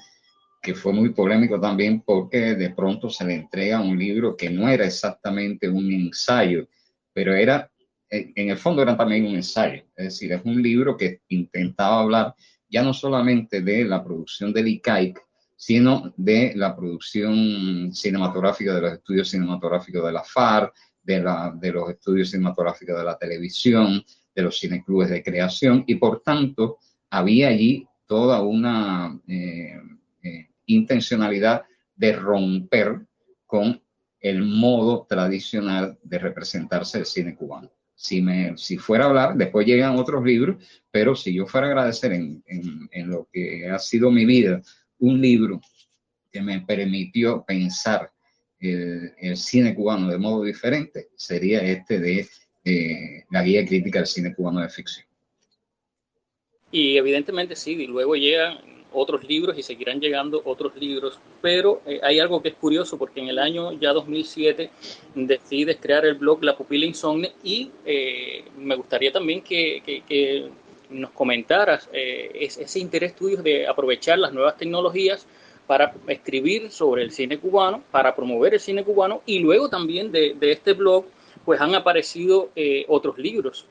que 0.62 0.76
fue 0.76 0.94
muy 0.94 1.10
polémico 1.10 1.60
también 1.60 2.02
porque 2.02 2.56
de 2.56 2.70
pronto 2.70 3.10
se 3.10 3.26
le 3.26 3.34
entrega 3.34 3.82
un 3.82 3.98
libro 3.98 4.38
que 4.38 4.50
no 4.50 4.70
era 4.70 4.86
exactamente 4.86 5.68
un 5.68 5.92
ensayo, 5.92 6.68
pero 7.14 7.34
era, 7.34 7.72
en 8.10 8.50
el 8.50 8.58
fondo 8.58 8.82
era 8.82 8.96
también 8.96 9.26
un 9.26 9.36
ensayo, 9.36 9.84
es 9.96 10.06
decir, 10.06 10.32
es 10.34 10.42
un 10.46 10.62
libro 10.62 10.96
que 10.96 11.22
intentaba 11.30 12.02
hablar 12.02 12.36
ya 12.70 12.84
no 12.84 12.94
solamente 12.94 13.62
de 13.62 13.84
la 13.84 14.04
producción 14.04 14.54
del 14.54 14.68
ICAIC, 14.70 15.20
sino 15.58 16.14
de 16.16 16.54
la 16.56 16.76
producción 16.76 17.94
cinematográfica, 17.94 18.74
de 18.74 18.82
los 18.82 18.94
estudios 18.94 19.30
cinematográficos 19.30 20.06
de 20.06 20.12
la 20.12 20.24
FARC, 20.24 20.74
de, 21.04 21.22
la, 21.22 21.54
de 21.56 21.72
los 21.72 21.90
estudios 21.90 22.30
cinematográficos 22.32 22.98
de 22.98 23.04
la 23.04 23.18
televisión, 23.18 24.04
de 24.34 24.42
los 24.42 24.60
cineclubes 24.60 25.10
de 25.10 25.22
creación, 25.22 25.84
y 25.86 25.96
por 25.96 26.22
tanto 26.22 26.78
había 27.10 27.50
allí 27.50 27.86
toda 28.06 28.42
una... 28.42 29.20
Eh, 29.28 29.80
eh, 30.24 30.51
intencionalidad 30.74 31.64
de 31.96 32.14
romper 32.14 33.02
con 33.46 33.82
el 34.20 34.44
modo 34.44 35.06
tradicional 35.10 35.98
de 36.04 36.20
representarse 36.20 37.00
el 37.00 37.06
cine 37.06 37.36
cubano. 37.36 37.72
Si, 37.96 38.22
me, 38.22 38.58
si 38.58 38.78
fuera 38.78 39.06
a 39.06 39.10
hablar, 39.10 39.36
después 39.36 39.68
llegan 39.68 39.98
otros 39.98 40.24
libros, 40.24 40.64
pero 40.90 41.16
si 41.16 41.34
yo 41.34 41.46
fuera 41.46 41.68
a 41.68 41.70
agradecer 41.72 42.14
en, 42.14 42.44
en, 42.48 43.10
lo 43.10 43.28
que 43.32 43.70
ha 43.70 43.78
sido 43.78 44.10
mi 44.10 44.26
vida, 44.26 44.62
un 45.00 45.22
libro 45.22 45.62
que 46.32 46.42
me 46.42 46.62
permitió 46.62 47.44
pensar 47.44 48.12
el, 48.60 49.14
el, 49.20 49.38
cine 49.38 49.76
cubano 49.76 50.08
de 50.08 50.18
modo 50.18 50.44
diferente, 50.44 51.10
sería 51.16 51.62
este 51.62 52.00
de 52.00 52.28
eh, 52.64 53.24
la 53.32 53.44
guía 53.44 53.66
crítica 53.66 54.00
del 54.00 54.08
cine 54.08 54.34
cubano 54.34 54.62
de 54.62 54.70
ficción. 54.70 55.06
Y 56.72 56.98
evidentemente 56.98 57.56
sí, 57.56 57.72
y 57.72 57.88
luego 57.88 58.16
llegan 58.16 58.81
otros 58.94 59.24
libros 59.24 59.58
y 59.58 59.64
seguirán 59.64 60.00
llegando 60.00 60.42
otros 60.46 60.76
libros, 60.76 61.20
pero 61.42 61.82
eh, 61.86 62.00
hay 62.04 62.20
algo 62.20 62.42
que 62.42 62.50
es 62.50 62.56
curioso 62.56 62.98
porque 62.98 63.20
en 63.20 63.30
el 63.30 63.40
año 63.40 63.72
ya 63.74 63.94
2007 63.94 64.70
decides 65.16 65.78
crear 65.80 66.06
el 66.06 66.16
blog 66.16 66.44
La 66.44 66.56
Pupila 66.56 66.86
Insomne 66.86 67.32
y 67.44 67.72
eh, 67.86 68.44
me 68.58 68.76
gustaría 68.76 69.12
también 69.12 69.42
que, 69.42 69.82
que, 70.08 70.50
nos 70.90 71.12
comentaras 71.12 71.90
eh, 71.94 72.32
ese 72.34 72.80
interés 72.80 73.16
tuyo 73.16 73.42
de 73.42 73.66
aprovechar 73.66 74.20
las 74.20 74.34
nuevas 74.34 74.58
tecnologías 74.58 75.26
para 75.66 75.94
escribir 76.08 76.70
sobre 76.70 77.02
el 77.02 77.12
cine 77.12 77.40
cubano, 77.40 77.82
para 77.92 78.14
promover 78.14 78.56
el 78.56 78.60
cine 78.60 78.84
cubano 78.84 79.22
y 79.26 79.40
luego 79.40 79.70
también 79.70 80.12
de, 80.12 80.34
de 80.38 80.52
este 80.52 80.74
blog 80.74 81.06
pues 81.46 81.62
han 81.62 81.76
aparecido 81.76 82.50
otros 82.90 83.18
libros. 83.18 83.66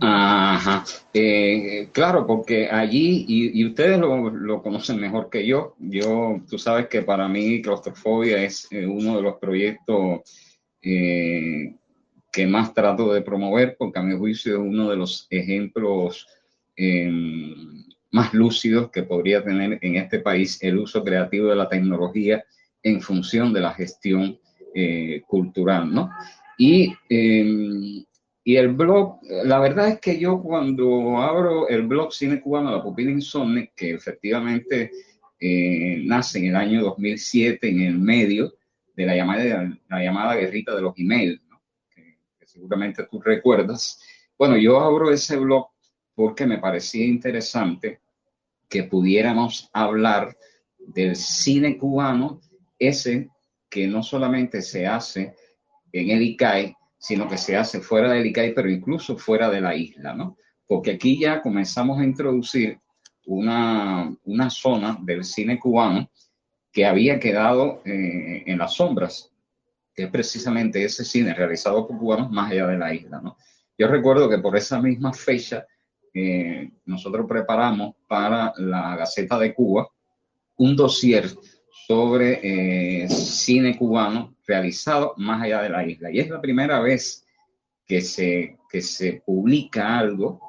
Ajá, 0.00 0.84
eh, 1.12 1.88
claro, 1.92 2.24
porque 2.24 2.68
allí, 2.68 3.24
y, 3.26 3.64
ustedes 3.66 3.98
lo, 3.98 4.62
conocen 4.62 5.00
mejor 5.00 5.28
que 5.28 5.44
yo, 5.44 5.74
yo, 5.80 6.40
tú 6.48 6.56
sabes 6.56 6.86
que 6.86 7.02
para 7.02 7.26
mí 7.26 7.60
claustrofobia 7.62 8.44
es 8.44 8.68
eh, 8.70 8.86
uno 8.86 9.16
de 9.16 9.22
los 9.22 9.36
proyectos 9.38 10.20
eh, 10.82 11.74
que 12.30 12.46
más 12.46 12.74
trato 12.74 13.12
de 13.12 13.22
promover, 13.22 13.74
porque 13.76 13.98
a 13.98 14.02
mi 14.02 14.16
juicio 14.16 14.52
es 14.52 14.60
uno 14.60 14.88
de 14.88 14.96
los 14.96 15.26
ejemplos 15.30 16.28
em, 16.76 17.84
más 18.12 18.32
lúcidos 18.32 18.90
que 18.92 19.02
podría 19.02 19.42
tener 19.42 19.80
en 19.82 19.96
este 19.96 20.20
país 20.20 20.62
el 20.62 20.78
uso 20.78 21.02
creativo 21.02 21.48
de 21.48 21.56
la 21.56 21.68
tecnología 21.68 22.44
en 22.84 23.00
función 23.00 23.52
de 23.52 23.60
la 23.60 23.74
gestión 23.74 24.38
cultural, 25.26 25.92
¿no? 25.92 26.08
Y 26.56 26.94
em, 27.08 28.04
y 28.48 28.56
el 28.56 28.68
blog, 28.68 29.18
la 29.44 29.58
verdad 29.58 29.88
es 29.88 30.00
que 30.00 30.18
yo 30.18 30.40
cuando 30.42 31.18
abro 31.18 31.68
el 31.68 31.82
blog 31.86 32.14
Cine 32.14 32.40
Cubano, 32.40 32.70
La 32.70 32.82
Pupila 32.82 33.10
Insomne, 33.10 33.72
que 33.76 33.90
efectivamente 33.90 34.90
eh, 35.38 36.00
nace 36.06 36.38
en 36.38 36.46
el 36.46 36.56
año 36.56 36.80
2007 36.80 37.68
en 37.68 37.82
el 37.82 37.98
medio 37.98 38.54
de 38.96 39.04
la 39.04 39.14
llamada, 39.14 39.70
la 39.90 40.02
llamada 40.02 40.34
guerrita 40.34 40.74
de 40.74 40.80
los 40.80 40.94
emails, 40.98 41.42
que, 41.94 42.16
seguramente 42.46 43.06
tú 43.10 43.20
recuerdas. 43.20 44.00
Bueno, 44.38 44.56
yo 44.56 44.80
abro 44.80 45.10
ese 45.10 45.36
blog 45.36 45.66
porque 46.14 46.46
me 46.46 46.56
parecía 46.56 47.04
interesante 47.04 48.00
que 48.66 48.84
pudiéramos 48.84 49.68
hablar 49.74 50.34
del 50.78 51.16
cine 51.16 51.76
cubano, 51.76 52.40
ese 52.78 53.28
que 53.68 53.86
no 53.86 54.02
solamente 54.02 54.62
se 54.62 54.86
hace 54.86 55.34
en 55.92 56.08
el 56.08 56.22
ICAI, 56.22 56.78
sino 56.98 57.28
que 57.28 57.38
se 57.38 57.56
hace 57.56 57.80
fuera 57.80 58.12
del 58.12 58.26
ICAI, 58.26 58.54
pero 58.54 58.68
incluso 58.68 59.16
fuera 59.16 59.48
de 59.48 59.60
la 59.60 59.74
isla, 59.74 60.14
¿no? 60.14 60.36
Porque 60.66 60.92
aquí 60.92 61.20
ya 61.20 61.40
comenzamos 61.40 61.98
a 61.98 62.04
introducir 62.04 62.78
una, 63.26 64.14
una 64.24 64.50
zona 64.50 64.98
del 65.00 65.24
cine 65.24 65.58
cubano 65.58 66.10
que 66.72 66.84
había 66.84 67.18
quedado 67.18 67.82
eh, 67.84 68.42
en 68.46 68.58
las 68.58 68.74
sombras, 68.74 69.32
que 69.94 70.04
es 70.04 70.10
precisamente 70.10 70.84
ese 70.84 71.04
cine 71.04 71.34
realizado 71.34 71.86
por 71.86 71.98
cubanos 71.98 72.30
más 72.30 72.50
allá 72.50 72.66
de 72.66 72.78
la 72.78 72.94
isla, 72.94 73.20
¿no? 73.20 73.36
Yo 73.78 73.86
recuerdo 73.86 74.28
que 74.28 74.38
por 74.38 74.56
esa 74.56 74.80
misma 74.82 75.12
fecha 75.12 75.64
eh, 76.12 76.70
nosotros 76.84 77.26
preparamos 77.28 77.94
para 78.08 78.52
la 78.56 78.96
Gaceta 78.96 79.38
de 79.38 79.54
Cuba 79.54 79.88
un 80.56 80.74
dossier 80.74 81.28
sobre 81.86 82.40
eh, 83.02 83.08
cine 83.08 83.76
cubano 83.76 84.34
realizado 84.46 85.14
más 85.16 85.42
allá 85.42 85.62
de 85.62 85.68
la 85.70 85.86
isla. 85.86 86.10
Y 86.10 86.20
es 86.20 86.28
la 86.28 86.40
primera 86.40 86.80
vez 86.80 87.24
que 87.86 88.00
se, 88.00 88.58
que 88.70 88.82
se 88.82 89.22
publica 89.24 89.98
algo 89.98 90.40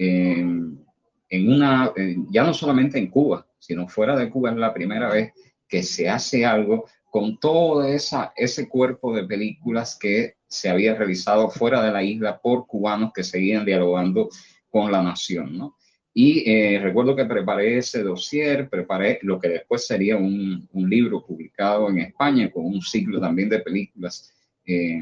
en 0.00 0.86
una, 1.30 1.92
ya 2.30 2.44
no 2.44 2.54
solamente 2.54 2.98
en 2.98 3.08
Cuba, 3.08 3.46
sino 3.58 3.88
fuera 3.88 4.16
de 4.16 4.30
Cuba, 4.30 4.50
es 4.50 4.56
la 4.56 4.72
primera 4.72 5.08
vez 5.10 5.32
que 5.68 5.82
se 5.82 6.08
hace 6.08 6.46
algo 6.46 6.86
con 7.10 7.38
todo 7.38 7.84
esa, 7.84 8.32
ese 8.36 8.68
cuerpo 8.68 9.14
de 9.14 9.24
películas 9.24 9.96
que 9.98 10.36
se 10.46 10.68
había 10.68 10.94
realizado 10.94 11.50
fuera 11.50 11.82
de 11.82 11.92
la 11.92 12.02
isla 12.02 12.40
por 12.40 12.66
cubanos 12.66 13.12
que 13.14 13.24
seguían 13.24 13.64
dialogando 13.64 14.28
con 14.70 14.92
la 14.92 15.02
nación, 15.02 15.56
¿no? 15.56 15.76
Y 16.20 16.42
eh, 16.50 16.80
recuerdo 16.82 17.14
que 17.14 17.26
preparé 17.26 17.78
ese 17.78 18.02
dossier, 18.02 18.68
preparé 18.68 19.20
lo 19.22 19.38
que 19.38 19.50
después 19.50 19.86
sería 19.86 20.16
un, 20.16 20.68
un 20.72 20.90
libro 20.90 21.24
publicado 21.24 21.88
en 21.88 22.00
España 22.00 22.50
con 22.50 22.66
un 22.66 22.82
ciclo 22.82 23.20
también 23.20 23.48
de 23.48 23.60
películas 23.60 24.34
eh, 24.66 24.98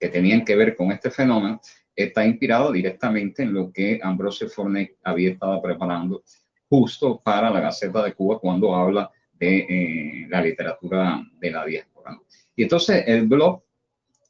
que 0.00 0.08
tenían 0.08 0.42
que 0.42 0.56
ver 0.56 0.74
con 0.74 0.90
este 0.90 1.10
fenómeno. 1.10 1.60
Está 1.94 2.24
inspirado 2.24 2.72
directamente 2.72 3.42
en 3.42 3.52
lo 3.52 3.70
que 3.70 4.00
Ambrosio 4.02 4.48
Fornet 4.48 4.96
había 5.02 5.32
estado 5.32 5.60
preparando 5.60 6.22
justo 6.66 7.20
para 7.22 7.50
la 7.50 7.60
Gaceta 7.60 8.02
de 8.02 8.14
Cuba 8.14 8.38
cuando 8.38 8.74
habla 8.74 9.10
de 9.34 9.58
eh, 9.68 10.26
la 10.30 10.40
literatura 10.40 11.22
de 11.38 11.50
la 11.50 11.66
diáspora. 11.66 12.18
Y 12.56 12.62
entonces 12.62 13.04
el 13.06 13.26
blog 13.26 13.62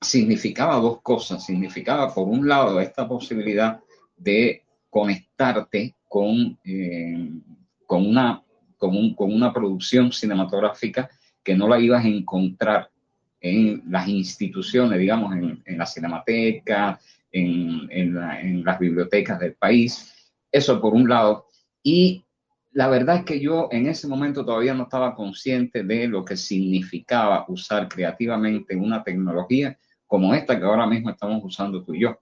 significaba 0.00 0.80
dos 0.80 1.00
cosas. 1.00 1.46
Significaba, 1.46 2.12
por 2.12 2.26
un 2.26 2.48
lado, 2.48 2.80
esta 2.80 3.06
posibilidad 3.06 3.78
de 4.16 4.65
conectarte 4.96 5.94
con, 6.08 6.58
eh, 6.64 7.30
con, 7.86 8.06
una, 8.06 8.42
con, 8.78 9.12
con, 9.14 9.30
una 9.30 9.52
producción 9.52 10.10
cinematográfica 10.10 11.10
que 11.44 11.54
no 11.54 11.68
la 11.68 11.78
ibas 11.78 12.02
a 12.02 12.08
encontrar 12.08 12.88
en 13.38 13.82
las 13.90 14.08
instituciones, 14.08 14.98
digamos, 14.98 15.36
en, 15.36 15.62
en 15.66 15.76
la 15.76 15.84
cinemateca, 15.84 16.98
en, 17.30 17.86
en, 17.90 18.64
las 18.64 18.78
bibliotecas 18.78 19.38
del 19.38 19.52
país. 19.52 20.14
Eso 20.50 20.80
por 20.80 20.94
un 20.94 21.06
lado. 21.06 21.44
Y 21.82 22.24
la 22.72 22.88
verdad 22.88 23.16
es 23.16 23.24
que 23.24 23.38
yo 23.38 23.68
en 23.70 23.88
ese 23.88 24.08
momento 24.08 24.46
todavía 24.46 24.72
no 24.72 24.84
estaba 24.84 25.14
consciente 25.14 25.84
de 25.84 26.08
lo 26.08 26.24
que 26.24 26.38
significaba 26.38 27.44
usar 27.48 27.86
creativamente 27.86 28.74
una 28.74 29.04
tecnología 29.04 29.78
como 30.06 30.34
esta 30.34 30.58
que 30.58 30.64
ahora 30.64 30.86
mismo 30.86 31.10
estamos 31.10 31.44
usando 31.44 31.84
tú 31.84 31.92
y 31.92 32.00
yo. 32.00 32.18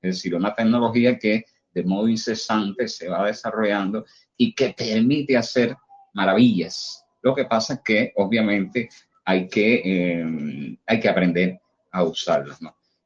Es 0.00 0.16
decir, 0.16 0.34
una 0.34 0.54
tecnología 0.54 1.18
que 1.18 1.44
de 1.74 1.82
modo 1.84 2.08
incesante 2.08 2.88
se 2.88 3.08
va 3.08 3.26
desarrollando 3.26 4.04
y 4.36 4.54
que 4.54 4.74
permite 4.76 5.36
hacer 5.36 5.76
maravillas. 6.14 7.04
Lo 7.22 7.34
que 7.34 7.44
pasa 7.44 7.74
es 7.74 7.80
que 7.84 8.12
obviamente 8.16 8.88
hay 9.24 9.48
que, 9.48 9.82
eh, 9.84 10.76
hay 10.86 11.00
que 11.00 11.08
aprender 11.08 11.60
a 11.90 12.04
usarlas. 12.04 12.58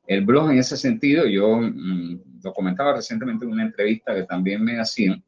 El 0.07 0.25
blog 0.25 0.51
en 0.51 0.59
ese 0.59 0.77
sentido, 0.77 1.27
yo 1.27 1.57
mm, 1.57 2.41
lo 2.43 2.53
comentaba 2.53 2.95
recientemente 2.95 3.45
en 3.45 3.53
una 3.53 3.65
entrevista 3.65 4.15
que 4.15 4.25
también 4.25 4.63
me 4.65 4.81
hacían, 4.81 5.23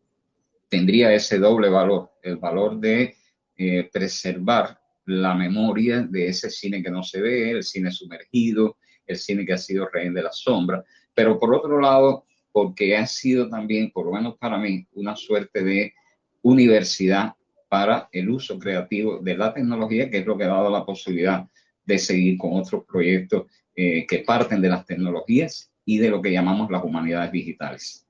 tendría 0.68 1.12
ese 1.12 1.38
doble 1.38 1.68
valor, 1.68 2.10
el 2.22 2.36
valor 2.36 2.78
de 2.78 3.14
eh, 3.56 3.88
preservar 3.92 4.80
la 5.06 5.34
memoria 5.34 6.02
de 6.02 6.28
ese 6.28 6.50
cine 6.50 6.82
que 6.82 6.90
no 6.90 7.02
se 7.02 7.20
ve, 7.20 7.50
el 7.50 7.62
cine 7.62 7.90
sumergido, 7.90 8.76
el 9.06 9.16
cine 9.16 9.44
que 9.44 9.52
ha 9.52 9.58
sido 9.58 9.88
rehén 9.88 10.14
de 10.14 10.22
la 10.22 10.32
sombra, 10.32 10.84
pero 11.14 11.38
por 11.38 11.54
otro 11.54 11.80
lado, 11.80 12.24
porque 12.52 12.96
ha 12.96 13.06
sido 13.06 13.48
también, 13.48 13.90
por 13.90 14.06
lo 14.06 14.12
menos 14.12 14.36
para 14.38 14.58
mí, 14.58 14.86
una 14.92 15.16
suerte 15.16 15.62
de 15.62 15.94
universidad 16.42 17.34
para 17.68 18.08
el 18.12 18.30
uso 18.30 18.58
creativo 18.58 19.18
de 19.18 19.36
la 19.36 19.54
tecnología, 19.54 20.10
que 20.10 20.18
es 20.18 20.26
lo 20.26 20.36
que 20.36 20.44
ha 20.44 20.48
dado 20.48 20.70
la 20.70 20.84
posibilidad 20.84 21.46
de 21.84 21.98
seguir 21.98 22.36
con 22.36 22.58
otros 22.58 22.84
proyectos 22.84 23.46
eh, 23.74 24.06
que 24.06 24.18
parten 24.20 24.60
de 24.60 24.68
las 24.68 24.84
tecnologías 24.84 25.70
y 25.84 25.98
de 25.98 26.10
lo 26.10 26.20
que 26.20 26.32
llamamos 26.32 26.70
las 26.70 26.82
humanidades 26.84 27.32
digitales. 27.32 28.06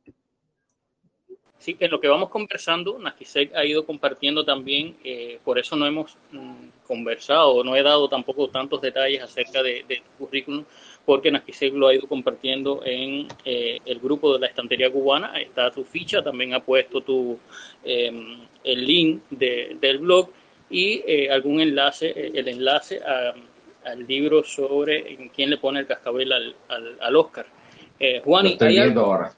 Sí, 1.59 1.77
en 1.79 1.91
lo 1.91 2.01
que 2.01 2.09
vamos 2.09 2.31
conversando, 2.31 2.99
Nakisek 2.99 3.55
ha 3.55 3.67
ido 3.67 3.85
compartiendo 3.85 4.47
también, 4.47 4.97
eh, 5.05 5.39
por 5.45 5.59
eso 5.59 5.77
no 5.77 5.87
hemos 5.87 6.17
mm, 6.33 6.87
conversado, 6.87 7.63
no 7.63 7.77
he 7.77 7.83
dado 7.83 8.09
tampoco 8.09 8.49
tantos 8.49 8.81
detalles 8.81 9.23
acerca 9.23 9.63
de, 9.63 9.85
de 9.87 9.97
tu 9.97 10.25
currículum, 10.25 10.65
porque 11.05 11.31
Nakisek 11.31 11.75
lo 11.75 11.89
ha 11.89 11.95
ido 11.95 12.07
compartiendo 12.07 12.83
en 12.85 13.27
eh, 13.45 13.79
el 13.85 13.99
grupo 13.99 14.33
de 14.33 14.41
la 14.41 14.47
estantería 14.47 14.91
cubana. 14.91 15.33
Está 15.41 15.71
tu 15.71 15.85
ficha, 15.85 16.23
también 16.23 16.55
ha 16.55 16.61
puesto 16.61 17.01
tu, 17.01 17.39
em, 17.85 18.39
el 18.63 18.87
link 18.87 19.23
del 19.31 19.99
blog 19.99 20.31
y 20.69 21.03
eh, 21.07 21.31
algún 21.31 21.61
enlace, 21.61 22.11
eh, 22.11 22.33
el 22.35 22.49
enlace 22.49 23.01
al 23.03 24.07
libro 24.07 24.45
sobre 24.45 25.31
quién 25.35 25.51
le 25.51 25.57
pone 25.57 25.81
el 25.81 25.87
cascabel 25.87 26.33
al, 26.33 26.57
al, 27.01 27.17
Oscar. 27.17 27.47
Juan, 28.25 28.47
y 28.47 28.57
hay 28.61 28.93
ahora. 28.95 29.33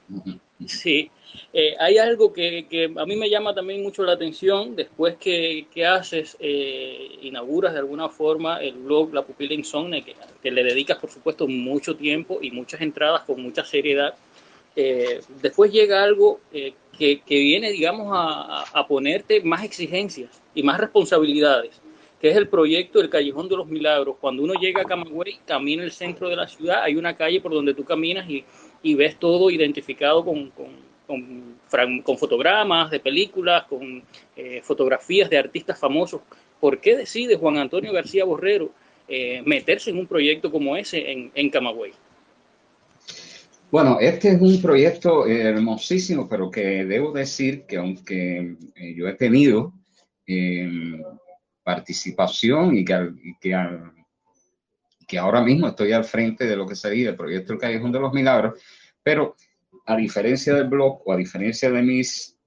Sí, 0.65 1.09
eh, 1.51 1.75
hay 1.79 1.97
algo 1.97 2.31
que, 2.31 2.67
que, 2.69 2.85
a 2.95 3.05
mí 3.05 3.15
me 3.15 3.29
llama 3.29 3.53
también 3.53 3.81
mucho 3.81 4.03
la 4.03 4.13
atención 4.13 4.75
después 4.75 5.15
que, 5.17 5.67
que 5.73 5.85
haces, 5.85 6.37
eh, 6.39 7.17
inauguras 7.21 7.73
de 7.73 7.79
alguna 7.79 8.09
forma 8.09 8.57
el 8.57 8.75
blog 8.75 9.13
La 9.13 9.23
Pupila 9.23 9.53
Insomne, 9.53 10.03
que, 10.03 10.15
que, 10.41 10.51
le 10.51 10.63
dedicas 10.63 10.97
por 10.99 11.09
supuesto 11.09 11.47
mucho 11.47 11.95
tiempo 11.95 12.39
y 12.41 12.51
muchas 12.51 12.81
entradas 12.81 13.21
con 13.21 13.41
mucha 13.41 13.65
seriedad. 13.65 14.15
Eh, 14.75 15.21
después 15.41 15.71
llega 15.71 16.03
algo 16.03 16.39
que, 16.51 17.21
viene, 17.27 17.71
digamos, 17.71 18.07
a, 18.11 18.63
a, 18.71 18.87
ponerte 18.87 19.41
más 19.41 19.63
exigencias 19.63 20.41
y 20.55 20.63
más 20.63 20.79
responsabilidades, 20.79 21.81
que 22.21 22.29
es 22.29 22.37
el 22.37 22.47
proyecto 22.47 23.01
El 23.01 23.09
Callejón 23.09 23.49
de 23.49 23.57
los 23.57 23.67
Milagros. 23.67 24.15
Cuando 24.19 24.43
uno 24.43 24.53
llega 24.53 24.81
a 24.81 24.85
Camagüey, 24.85 25.39
camina 25.45 25.83
el 25.83 25.91
centro 25.91 26.29
de 26.29 26.35
la 26.35 26.47
ciudad, 26.47 26.83
hay 26.83 26.95
una 26.95 27.15
calle 27.15 27.41
por 27.41 27.53
donde 27.53 27.73
tú 27.73 27.83
caminas 27.83 28.27
y, 28.29 28.43
y 28.83 28.93
ves 28.93 29.17
todo 29.17 29.49
identificado 29.49 30.23
con, 30.23 30.51
con 30.51 30.83
con, 31.07 32.01
con 32.01 32.17
fotogramas 32.17 32.91
de 32.91 32.99
películas, 32.99 33.63
con 33.63 34.03
eh, 34.35 34.61
fotografías 34.63 35.29
de 35.29 35.37
artistas 35.37 35.79
famosos. 35.79 36.21
¿Por 36.59 36.79
qué 36.79 36.95
decide 36.97 37.35
Juan 37.35 37.57
Antonio 37.57 37.91
García 37.91 38.25
Borrero 38.25 38.71
eh, 39.07 39.41
meterse 39.45 39.89
en 39.89 39.97
un 39.97 40.07
proyecto 40.07 40.51
como 40.51 40.77
ese 40.77 41.11
en, 41.11 41.31
en, 41.35 41.49
Camagüey? 41.49 41.91
Bueno, 43.69 43.97
este 43.99 44.29
es 44.29 44.41
un 44.41 44.61
proyecto 44.61 45.25
hermosísimo, 45.25 46.29
pero 46.29 46.49
que 46.49 46.85
debo 46.85 47.11
decir 47.11 47.63
que 47.63 47.77
aunque 47.77 48.55
eh, 48.75 48.93
yo 48.95 49.07
he 49.07 49.13
tenido 49.13 49.73
participación 51.63 52.77
y 52.77 52.85
que, 52.85 53.09
y 53.23 53.35
que, 53.39 53.53
que 55.07 55.17
ahora 55.17 55.41
mismo 55.41 55.67
estoy 55.67 55.91
al 55.91 56.05
frente 56.05 56.45
de 56.45 56.55
lo 56.55 56.67
que 56.67 56.75
sería 56.75 57.09
el 57.09 57.15
proyecto 57.15 57.53
El 57.53 57.59
Callejón 57.59 57.91
de 57.91 57.99
los 57.99 58.13
Milagros, 58.13 58.59
pero 59.01 59.35
a 59.85 59.95
diferencia 59.95 60.53
del 60.53 60.67
blog 60.67 61.01
o 61.05 61.13
a 61.13 61.17
diferencia 61.17 61.69
de 61.69 61.81
mis, 61.81 62.37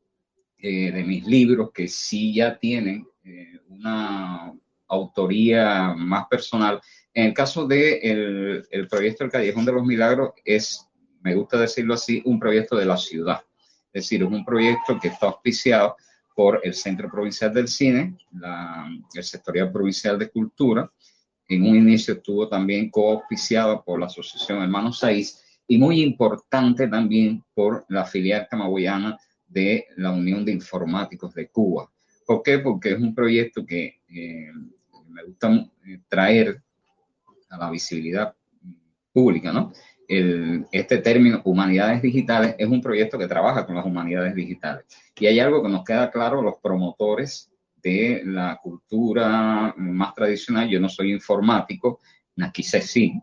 eh, 0.58 0.90
de 0.92 1.04
mis 1.04 1.26
libros 1.26 1.70
que 1.72 1.88
sí 1.88 2.34
ya 2.34 2.58
tienen 2.58 3.06
eh, 3.24 3.60
una 3.68 4.52
autoría 4.88 5.94
más 5.96 6.26
personal, 6.28 6.80
en 7.12 7.26
el 7.26 7.34
caso 7.34 7.66
del 7.66 7.78
de 8.02 8.64
el 8.70 8.88
proyecto 8.88 9.24
El 9.24 9.30
Callejón 9.30 9.64
de 9.64 9.72
los 9.72 9.84
Milagros 9.84 10.32
es, 10.44 10.86
me 11.22 11.34
gusta 11.34 11.58
decirlo 11.58 11.94
así, 11.94 12.22
un 12.24 12.38
proyecto 12.38 12.76
de 12.76 12.84
la 12.84 12.96
ciudad. 12.96 13.40
Es 13.92 14.04
decir, 14.04 14.22
es 14.22 14.28
un 14.28 14.44
proyecto 14.44 14.98
que 15.00 15.08
está 15.08 15.26
auspiciado 15.28 15.96
por 16.34 16.60
el 16.62 16.74
Centro 16.74 17.10
Provincial 17.10 17.52
del 17.54 17.66
Cine, 17.66 18.18
la, 18.32 18.86
el 19.14 19.24
Sectorial 19.24 19.72
Provincial 19.72 20.18
de 20.18 20.28
Cultura. 20.28 20.92
En 21.48 21.62
un 21.62 21.76
inicio 21.76 22.14
estuvo 22.14 22.48
también 22.48 22.90
co-auspiciado 22.90 23.84
por 23.84 24.00
la 24.00 24.06
Asociación 24.06 24.62
Hermanos 24.62 24.98
6 24.98 25.62
y 25.68 25.78
muy 25.78 26.02
importante 26.02 26.88
también 26.88 27.44
por 27.54 27.84
la 27.88 28.04
filial 28.04 28.46
camagüeyana 28.50 29.18
de 29.46 29.86
la 29.96 30.10
Unión 30.10 30.44
de 30.44 30.52
Informáticos 30.52 31.34
de 31.34 31.48
Cuba. 31.48 31.90
¿Por 32.26 32.42
qué? 32.42 32.58
Porque 32.58 32.92
es 32.92 32.98
un 32.98 33.14
proyecto 33.14 33.64
que 33.64 34.00
eh, 34.08 34.50
me 35.08 35.24
gusta 35.24 35.52
eh, 35.86 36.00
traer 36.08 36.62
a 37.50 37.58
la 37.58 37.70
visibilidad 37.70 38.34
pública, 39.12 39.52
¿no? 39.52 39.72
este 40.08 40.98
término 40.98 41.42
humanidades 41.44 42.00
digitales 42.00 42.54
es 42.58 42.68
un 42.68 42.80
proyecto 42.80 43.18
que 43.18 43.26
trabaja 43.26 43.66
con 43.66 43.74
las 43.74 43.84
humanidades 43.84 44.36
digitales. 44.36 44.84
Y 45.18 45.26
hay 45.26 45.40
algo 45.40 45.62
que 45.62 45.68
nos 45.68 45.84
queda 45.84 46.10
claro 46.12 46.42
los 46.42 46.58
promotores 46.62 47.50
de 47.86 48.22
la 48.24 48.58
cultura 48.60 49.72
más 49.76 50.12
tradicional. 50.12 50.68
Yo 50.68 50.80
no 50.80 50.88
soy 50.88 51.12
informático, 51.12 52.00
quizás 52.52 52.84
sí, 52.86 53.14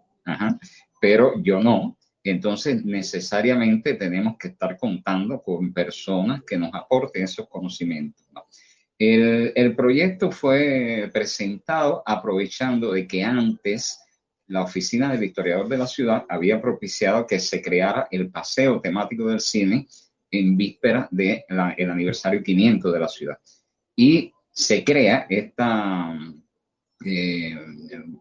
pero 1.01 1.33
yo 1.43 1.61
no. 1.61 1.97
Entonces, 2.23 2.85
necesariamente 2.85 3.95
tenemos 3.95 4.37
que 4.37 4.47
estar 4.47 4.77
contando 4.77 5.41
con 5.41 5.73
personas 5.73 6.43
que 6.47 6.57
nos 6.57 6.73
aporten 6.73 7.23
esos 7.23 7.49
conocimientos. 7.49 8.25
El, 8.97 9.51
el, 9.53 9.75
proyecto 9.75 10.31
fue 10.31 11.09
presentado 11.11 12.01
aprovechando 12.05 12.93
de 12.93 13.05
que 13.05 13.21
antes 13.21 13.99
la 14.47 14.61
oficina 14.61 15.11
del 15.11 15.25
historiador 15.25 15.67
de 15.67 15.77
la 15.77 15.87
ciudad 15.87 16.25
había 16.29 16.61
propiciado 16.61 17.27
que 17.27 17.39
se 17.39 17.61
creara 17.61 18.07
el 18.11 18.29
paseo 18.29 18.79
temático 18.79 19.25
del 19.25 19.41
cine 19.41 19.87
en 20.31 20.55
víspera 20.55 21.09
del 21.11 21.43
el 21.49 21.91
aniversario 21.91 22.41
500 22.41 22.93
de 22.93 22.99
la 22.99 23.07
ciudad. 23.09 23.37
Y 23.95 24.33
se 24.53 24.83
crea 24.83 25.25
esta, 25.29 26.15
eh, 27.03 27.57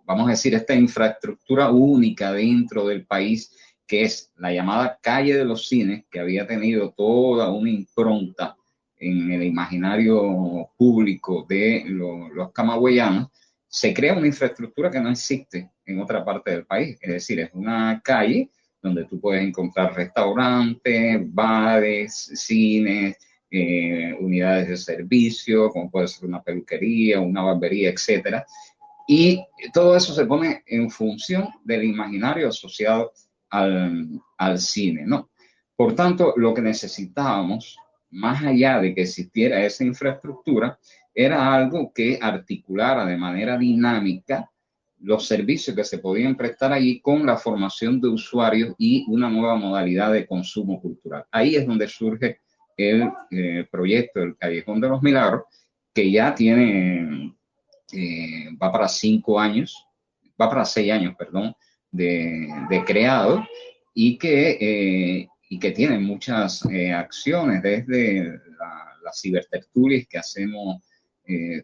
vamos 0.05 0.27
a 0.27 0.31
decir, 0.31 0.55
esta 0.55 0.75
infraestructura 0.75 1.71
única 1.71 2.33
dentro 2.33 2.87
del 2.87 3.07
país, 3.07 3.55
que 3.87 4.03
es 4.03 4.33
la 4.37 4.53
llamada 4.53 4.99
calle 5.03 5.37
de 5.37 5.45
los 5.45 5.69
cines, 5.69 6.05
que 6.11 6.21
había 6.21 6.47
tenido 6.47 6.93
toda 6.93 7.51
una 7.51 7.71
impronta 7.71 8.57
en 8.97 9.31
el 9.31 9.43
imaginario 9.43 10.71
público 10.77 11.45
de 11.49 11.85
los 11.87 12.53
camagüeyanos, 12.53 13.29
se 13.69 13.93
crea 13.93 14.15
una 14.15 14.27
infraestructura 14.27 14.91
que 14.91 15.01
no 15.01 15.11
existe 15.11 15.71
en 15.85 16.01
otra 16.01 16.25
parte 16.25 16.51
del 16.51 16.65
país. 16.65 16.99
Es 17.01 17.13
decir, 17.13 17.41
es 17.41 17.51
una 17.53 18.01
calle 18.03 18.51
donde 18.81 19.05
tú 19.05 19.21
puedes 19.21 19.43
encontrar 19.43 19.95
restaurantes, 19.95 21.21
bares, 21.33 22.31
cines, 22.35 23.17
eh, 23.53 24.17
unidades 24.19 24.69
de 24.69 24.77
servicio, 24.77 25.69
como 25.71 25.91
puede 25.91 26.09
ser 26.09 26.29
una 26.29 26.43
peluquería, 26.43 27.21
una 27.21 27.43
barbería, 27.43 27.91
etcétera. 27.91 28.47
Y 29.07 29.45
todo 29.75 29.95
eso 29.95 30.15
se 30.15 30.25
pone 30.25 30.63
en 30.67 30.91
función 30.91 31.49
del 31.65 31.85
imaginario 31.85 32.49
asociado 32.49 33.13
al, 33.51 34.09
al 34.39 34.59
cine, 34.59 35.05
¿no? 35.05 35.31
Por 35.77 35.95
tanto, 35.95 36.33
lo 36.37 36.55
que 36.55 36.63
necesitábamos, 36.63 37.77
más 38.11 38.43
allá 38.43 38.81
de 38.81 38.95
que 38.95 39.03
existiera 39.03 39.65
esa 39.65 39.85
infraestructura, 39.85 40.79
era 41.15 41.53
algo 41.55 41.93
que 41.93 42.19
articulara 42.21 43.05
de 43.05 43.17
manera 43.17 43.59
dinámica 43.59 44.49
los 45.03 45.27
servicios 45.27 45.75
que 45.75 45.85
se 45.85 45.99
podían 45.99 46.37
prestar 46.37 46.73
allí 46.73 47.01
con 47.01 47.27
la 47.27 47.37
formación 47.37 48.01
de 48.01 48.09
usuarios 48.09 48.75
y 48.79 49.05
una 49.09 49.29
nueva 49.29 49.57
modalidad 49.57 50.13
de 50.13 50.27
consumo 50.27 50.81
cultural. 50.81 51.27
Ahí 51.31 51.57
es 51.57 51.67
donde 51.67 51.89
surge 51.89 52.39
el 52.77 53.11
eh, 53.31 53.67
proyecto 53.71 54.21
del 54.21 54.37
Callejón 54.37 54.81
de 54.81 54.89
los 54.89 55.03
Milagros, 55.03 55.43
que 55.93 56.11
ya 56.11 56.35
tiene, 56.35 57.35
eh, 57.93 58.49
va 58.61 58.73
para 58.73 58.89
cinco 58.89 59.39
años, 59.39 59.87
va 60.41 60.49
para 60.49 60.65
seis 60.65 60.91
años, 60.93 61.15
perdón, 61.17 61.55
de, 61.91 62.83
creado 62.87 63.47
y 63.95 64.17
que, 64.17 64.59
eh, 64.61 65.29
y 65.49 65.59
que 65.59 65.71
tiene 65.73 65.99
muchas 65.99 66.65
acciones 66.95 67.63
desde 67.63 68.41
las 69.05 69.21
cibertertulias 69.21 70.07
que 70.09 70.19
hacemos 70.19 70.83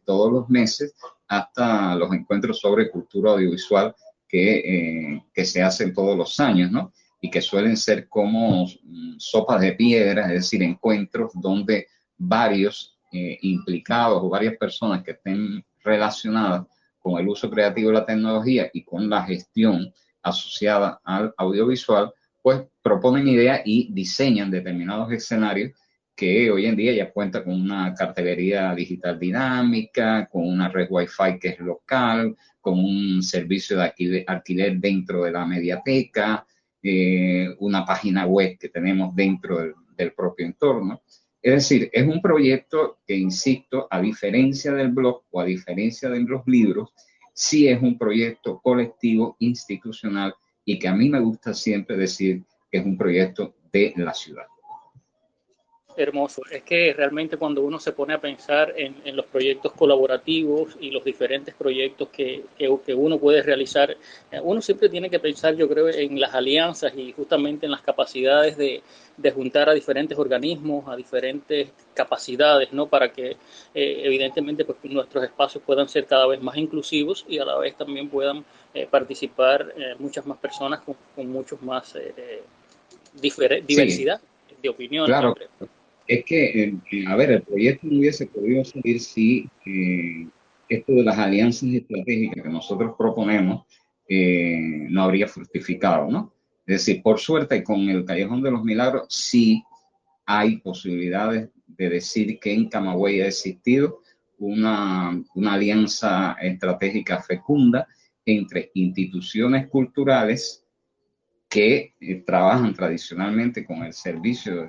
todos 0.05 0.33
los 0.33 0.49
meses 0.51 0.95
hasta 1.27 1.95
los 1.95 2.13
encuentros 2.13 2.61
sobre 2.61 2.91
cultura 2.91 3.33
audiovisual 3.33 3.95
que, 4.29 5.23
que 5.33 5.45
se 5.47 5.63
hacen 5.63 5.95
todos 5.95 6.17
los 6.17 6.39
años, 6.39 6.71
¿no? 6.71 6.93
Y 7.21 7.31
que 7.31 7.41
suelen 7.41 7.77
ser 7.77 8.09
como 8.09 8.65
mm, 8.65 9.17
sopas 9.19 9.61
de 9.61 9.73
piedra, 9.73 10.27
es 10.27 10.43
decir, 10.43 10.63
encuentros 10.63 11.33
donde 11.35 11.89
varios 12.17 12.99
eh, 13.13 13.39
implicados 13.43 14.23
o 14.23 14.29
varias 14.29 14.57
personas 14.57 15.03
que 15.03 15.13
estén 15.13 15.65
relacionadas 15.83 16.67
con 16.99 17.19
el 17.21 17.29
uso 17.29 17.51
creativo 17.51 17.89
de 17.89 17.95
la 17.95 18.07
tecnología 18.07 18.69
y 18.73 18.85
con 18.85 19.09
la 19.09 19.23
gestión 19.25 19.93
asociada 20.23 21.01
al 21.05 21.33
audiovisual, 21.37 22.13
pues 22.43 22.63
proponen 22.83 23.27
ideas 23.29 23.63
y 23.65 23.93
diseñan 23.93 24.51
determinados 24.51 25.11
escenarios 25.13 25.73
que 26.15 26.51
hoy 26.51 26.67
en 26.67 26.75
día 26.75 26.93
ya 26.93 27.13
cuenta 27.13 27.45
con 27.45 27.55
una 27.55 27.95
cartelería 27.95 28.75
digital 28.75 29.19
dinámica, 29.19 30.29
con 30.31 30.49
una 30.49 30.69
red 30.69 30.89
Wi-Fi 30.91 31.39
que 31.41 31.51
es 31.51 31.61
local, 31.61 32.37
con 32.61 32.79
un 32.79 33.23
servicio 33.23 33.79
de 33.79 34.25
alquiler 34.27 34.79
dentro 34.79 35.23
de 35.23 35.31
la 35.31 35.47
mediateca, 35.47 36.45
eh, 36.91 37.55
una 37.59 37.85
página 37.85 38.27
web 38.27 38.57
que 38.59 38.69
tenemos 38.69 39.15
dentro 39.15 39.59
del, 39.59 40.13
propio 40.13 40.47
entorno. 40.47 41.03
Es 41.43 41.53
decir, 41.53 41.91
es 41.93 42.07
un 42.07 42.23
proyecto 42.23 42.99
que, 43.07 43.17
insisto, 43.17 43.89
a 43.91 44.01
diferencia 44.01 44.73
del 44.73 44.93
blog 44.93 45.25
o 45.31 45.41
a 45.41 45.45
diferencia 45.45 46.09
de 46.09 46.21
los 46.21 46.47
libros, 46.47 46.91
sí 47.35 47.69
es 47.69 47.83
un 47.83 47.99
proyecto 47.99 48.61
colectivo, 48.61 49.37
institucional 49.41 50.35
y 50.65 50.79
que 50.79 50.89
a 50.89 50.95
mí 50.95 51.09
me 51.09 51.21
gusta 51.21 51.53
siempre 51.53 51.97
decir 51.97 52.45
que 52.71 52.79
es 52.79 52.85
un 52.85 52.97
proyecto 52.97 53.55
de 53.73 53.93
la 53.97 54.15
ciudad 54.15 54.47
hermoso. 55.99 56.43
Es 56.51 56.63
que 56.63 56.93
realmente 56.93 57.37
cuando 57.37 57.63
uno 57.63 57.79
se 57.81 57.93
pone 57.93 58.15
a 58.15 58.21
pensar 58.21 58.73
en, 58.77 59.17
los 59.17 59.27
proyectos 59.27 59.73
colaborativos 59.73 60.77
y 60.81 60.91
los 60.91 61.05
diferentes 61.05 61.55
proyectos 61.55 62.09
que, 62.09 62.45
que, 62.57 62.95
uno 62.95 63.19
puede 63.19 63.43
realizar, 63.43 63.91
eh, 63.91 64.41
uno 64.43 64.63
siempre 64.63 64.89
tiene 64.89 65.11
que 65.11 65.19
pensar, 65.19 65.57
yo 65.57 65.69
creo, 65.69 65.89
en 65.89 66.21
las 66.21 66.35
alianzas 66.35 66.93
y 66.97 67.13
justamente 67.13 67.67
en 67.67 67.73
las 67.73 67.83
capacidades 67.83 68.57
de, 68.57 68.83
de 69.17 69.31
juntar 69.31 69.69
a 69.69 69.75
diferentes 69.75 70.17
organismos, 70.17 70.89
a 70.89 70.97
diferentes 70.97 71.71
capacidades, 71.95 72.73
¿no? 72.73 72.87
Para 72.87 73.13
que 73.13 73.31
eh, 73.31 74.01
evidentemente 74.05 74.65
pues, 74.65 74.79
nuestros 74.85 75.25
espacios 75.25 75.63
puedan 75.65 75.89
ser 75.89 76.07
cada 76.07 76.27
vez 76.27 76.41
más 76.41 76.57
inclusivos 76.57 77.25
y 77.29 77.39
a 77.39 77.45
la 77.45 77.59
vez 77.59 77.77
también 77.77 78.09
puedan 78.09 78.45
eh, 78.75 78.87
participar 78.91 79.75
muchas 79.99 80.27
más 80.27 80.39
personas 80.39 80.81
con, 80.81 80.97
con 81.15 81.29
muchos 81.29 81.61
más 81.63 81.97
diversidad 83.21 84.21
de 84.63 84.69
opiniones. 84.69 85.09
Claro 85.09 85.35
es 86.09 86.25
que, 86.25 86.65
eh, 86.65 87.05
a 87.07 87.15
ver, 87.17 87.31
el 87.33 87.43
proyecto 87.43 87.87
no 87.87 87.99
hubiese 87.99 88.27
podido 88.27 88.65
salir 88.65 88.99
si 88.99 89.49
eh, 89.67 90.27
esto 90.67 90.93
de 90.93 91.03
las 91.03 91.19
alianzas 91.19 91.69
estratégicas 91.69 92.43
que 92.43 92.49
nosotros 92.49 92.95
proponemos 92.97 93.67
eh, 94.09 94.87
no 94.89 95.03
habría 95.03 95.29
fructificado, 95.29 96.11
¿no? 96.11 96.33
Es 96.67 96.87
decir, 96.87 97.03
por 97.03 97.19
suerte 97.19 97.63
con 97.63 97.81
el 97.91 98.07
Callejón 98.07 98.43
de 98.43 98.51
los 98.51 98.65
Milagros 98.65 99.07
sí 99.11 99.63
hay 100.25 100.57
posibilidades 100.57 101.51
de 101.67 101.89
decir 101.91 102.39
que 102.39 102.55
en 102.55 102.69
Camagüey 102.71 103.21
ha 103.21 103.29
existido 103.29 104.01
una, 104.39 105.23
una 105.35 105.53
alianza 105.55 106.37
estratégica 106.41 107.23
fecunda 107.23 107.87
entre 108.25 108.71
instituciones 108.75 109.69
culturales 109.69 110.65
que 111.49 111.95
trabajan 112.27 112.75
tradicionalmente 112.75 113.65
con 113.65 113.83
el 113.83 113.93
servicio 113.93 114.69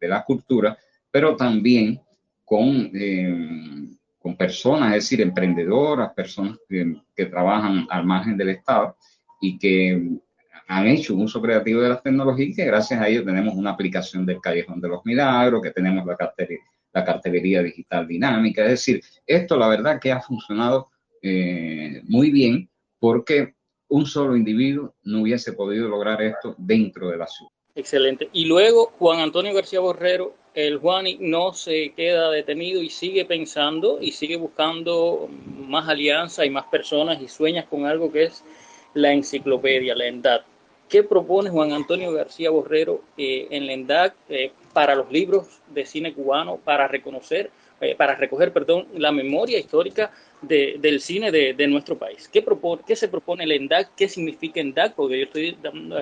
de 0.00 0.08
la 0.08 0.24
cultura, 0.24 0.76
pero 1.10 1.36
también 1.36 2.00
con, 2.44 2.90
eh, 2.94 3.88
con 4.18 4.36
personas, 4.36 4.88
es 4.88 5.04
decir, 5.04 5.20
emprendedoras, 5.20 6.12
personas 6.12 6.58
que, 6.68 7.26
trabajan 7.26 7.86
al 7.90 8.04
margen 8.04 8.36
del 8.36 8.50
Estado 8.50 8.96
y 9.40 9.58
que 9.58 10.18
han 10.68 10.86
hecho 10.86 11.14
un 11.14 11.22
uso 11.22 11.42
creativo 11.42 11.80
de 11.80 11.88
las 11.88 12.02
tecnologías 12.02 12.50
y 12.50 12.54
que 12.54 12.64
gracias 12.64 13.00
a 13.00 13.08
ello 13.08 13.24
tenemos 13.24 13.54
una 13.54 13.70
aplicación 13.70 14.24
del 14.24 14.40
Callejón 14.40 14.80
de 14.80 14.88
los 14.88 15.04
Milagros, 15.04 15.62
que 15.62 15.70
tenemos 15.70 16.06
la, 16.06 16.16
cartelería, 16.16 16.64
la 16.92 17.04
cartelería 17.04 17.62
digital 17.62 18.06
dinámica. 18.06 18.62
Es 18.64 18.70
decir, 18.70 19.02
esto 19.26 19.56
la 19.56 19.68
verdad 19.68 19.98
que 20.00 20.12
ha 20.12 20.20
funcionado 20.20 20.88
eh, 21.22 22.02
muy 22.04 22.30
bien 22.30 22.68
porque 22.98 23.54
un 23.88 24.06
solo 24.06 24.36
individuo 24.36 24.94
no 25.02 25.22
hubiese 25.22 25.52
podido 25.52 25.88
lograr 25.88 26.20
esto 26.22 26.54
dentro 26.58 27.08
de 27.08 27.16
la 27.16 27.26
ciudad. 27.26 27.52
Excelente. 27.78 28.28
Y 28.32 28.46
luego 28.46 28.92
Juan 28.98 29.20
Antonio 29.20 29.54
García 29.54 29.78
Borrero, 29.78 30.34
el 30.52 30.78
Juani 30.78 31.16
no 31.20 31.52
se 31.52 31.92
queda 31.92 32.28
detenido 32.28 32.82
y 32.82 32.90
sigue 32.90 33.24
pensando 33.24 33.98
y 34.00 34.10
sigue 34.10 34.34
buscando 34.34 35.28
más 35.58 35.88
alianzas 35.88 36.44
y 36.44 36.50
más 36.50 36.64
personas 36.64 37.22
y 37.22 37.28
sueñas 37.28 37.66
con 37.66 37.86
algo 37.86 38.10
que 38.10 38.24
es 38.24 38.42
la 38.94 39.12
enciclopedia, 39.12 39.94
la 39.94 40.06
ENDAD. 40.06 40.40
¿Qué 40.88 41.04
propone 41.04 41.50
Juan 41.50 41.70
Antonio 41.70 42.10
García 42.10 42.50
Borrero 42.50 43.00
eh, 43.16 43.46
en 43.52 43.66
la 43.66 43.74
ENDAD 43.74 44.12
eh, 44.28 44.50
para 44.72 44.96
los 44.96 45.12
libros 45.12 45.46
de 45.68 45.86
cine 45.86 46.12
cubano, 46.12 46.56
para 46.56 46.88
reconocer 46.88 47.52
eh, 47.80 47.94
para 47.96 48.16
recoger, 48.16 48.52
perdón, 48.52 48.88
la 48.94 49.12
memoria 49.12 49.58
histórica 49.58 50.10
del 50.42 51.00
cine 51.00 51.30
de, 51.32 51.66
nuestro 51.68 51.98
país. 51.98 52.28
¿Qué, 52.32 52.42
propone, 52.42 52.82
¿Qué 52.86 52.94
se 52.96 53.08
propone 53.08 53.44
el 53.44 53.52
ENDAC? 53.52 53.94
¿Qué 53.96 54.08
significa 54.08 54.60
ENDAC? 54.60 54.94
Porque 54.94 55.18
yo 55.18 55.24
estoy 55.24 55.56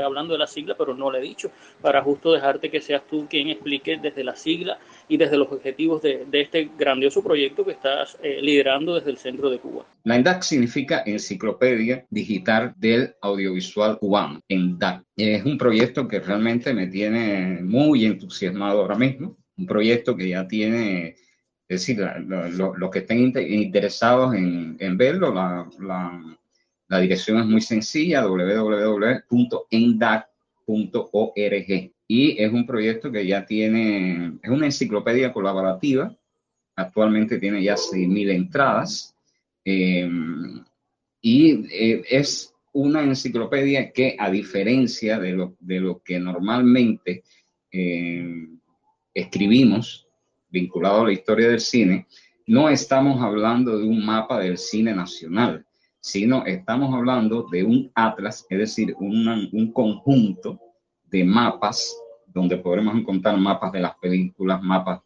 hablando 0.05 0.35
de 0.35 0.39
la 0.39 0.47
sigla, 0.47 0.75
pero 0.77 0.95
no 0.95 1.11
lo 1.11 1.19
he 1.19 1.23
dicho, 1.23 1.51
para 1.81 2.03
justo 2.03 2.33
dejarte 2.33 2.71
que 2.71 2.81
seas 2.81 3.03
tú 3.09 3.27
quien 3.29 3.49
explique 3.49 3.97
desde 3.97 4.25
la 4.25 4.37
sigla 4.37 4.79
y 5.09 5.17
desde 5.17 5.39
los 5.39 5.51
objetivos 5.51 6.03
de, 6.03 6.27
este 6.33 6.71
grandioso 6.79 7.23
proyecto 7.23 7.65
que 7.65 7.73
estás 7.73 8.19
eh, 8.23 8.39
liderando 8.43 8.95
desde 8.95 9.11
el 9.11 9.17
centro 9.17 9.49
de 9.49 9.59
Cuba. 9.59 9.87
La 10.05 10.17
ENDAC 10.17 10.43
significa 10.43 11.03
Enciclopedia 11.07 12.07
Digital 12.11 12.75
del 12.77 13.15
Audiovisual 13.23 13.99
Cubano. 13.99 14.41
ENDAC 14.49 15.03
es 15.17 15.45
un 15.45 15.57
proyecto 15.57 16.07
que 16.07 16.21
realmente 16.21 16.75
me 16.75 16.89
tiene 16.89 17.61
muy 17.63 18.05
entusiasmado 18.05 18.83
ahora 18.83 18.97
mismo, 18.97 19.37
un 19.57 19.67
proyecto 19.67 20.15
que 20.15 20.29
ya 20.29 20.47
tiene 20.47 21.17
es 21.69 21.81
decir, 21.81 21.99
los 21.99 22.91
que 22.91 23.01
estén 23.01 23.33
interesados 23.37 24.35
en, 24.35 24.97
verlo, 24.97 25.35
la, 25.35 27.01
dirección 27.01 27.39
es 27.39 27.47
muy 27.47 27.61
sencilla, 27.61 28.25
www.endac.org. 28.25 29.31
Y 32.09 32.41
es 32.41 32.53
un 32.53 32.67
proyecto 32.67 33.11
que 33.11 33.27
ya 33.27 33.45
tiene, 33.45 34.39
es 34.41 34.51
una 34.51 34.67
enciclopedia 34.67 35.33
colaborativa, 35.33 36.15
actualmente 36.77 37.39
tiene 37.39 37.65
ya 37.65 37.75
6.000 37.75 38.31
entradas, 38.31 39.17
eh, 39.65 40.09
y 41.21 41.67
eh, 41.73 42.05
es 42.09 42.55
una 42.73 43.03
enciclopedia 43.03 43.91
que, 43.91 44.15
a 44.17 44.31
diferencia 44.31 45.19
de 45.19 45.33
lo, 45.33 45.57
de 45.59 45.81
lo 45.81 46.01
que 46.05 46.21
normalmente 46.21 47.25
eh, 47.73 48.47
escribimos, 49.13 50.06
vinculado 50.49 51.03
a 51.03 51.05
la 51.07 51.13
historia 51.13 51.49
del 51.49 51.61
cine, 51.61 52.07
no 52.47 52.69
estamos 52.69 53.21
hablando 53.23 53.79
de 53.79 53.85
un 53.85 54.05
mapa 54.05 54.39
del 54.39 54.59
cine 54.59 54.95
nacional, 54.95 55.67
sino 56.01 56.47
estamos 56.47 56.95
hablando 56.95 57.49
de 57.51 57.65
un 57.65 57.91
atlas, 57.95 58.47
es 58.49 58.59
decir, 58.59 58.95
un 58.99 59.73
conjunto 59.73 60.61
de 61.05 61.25
mapas 61.25 61.97
donde 62.27 62.59
podremos 62.59 62.95
encontrar 62.95 63.37
mapas 63.39 63.73
de 63.73 63.81
las 63.81 63.97
películas, 63.97 64.63
mapas 64.63 65.01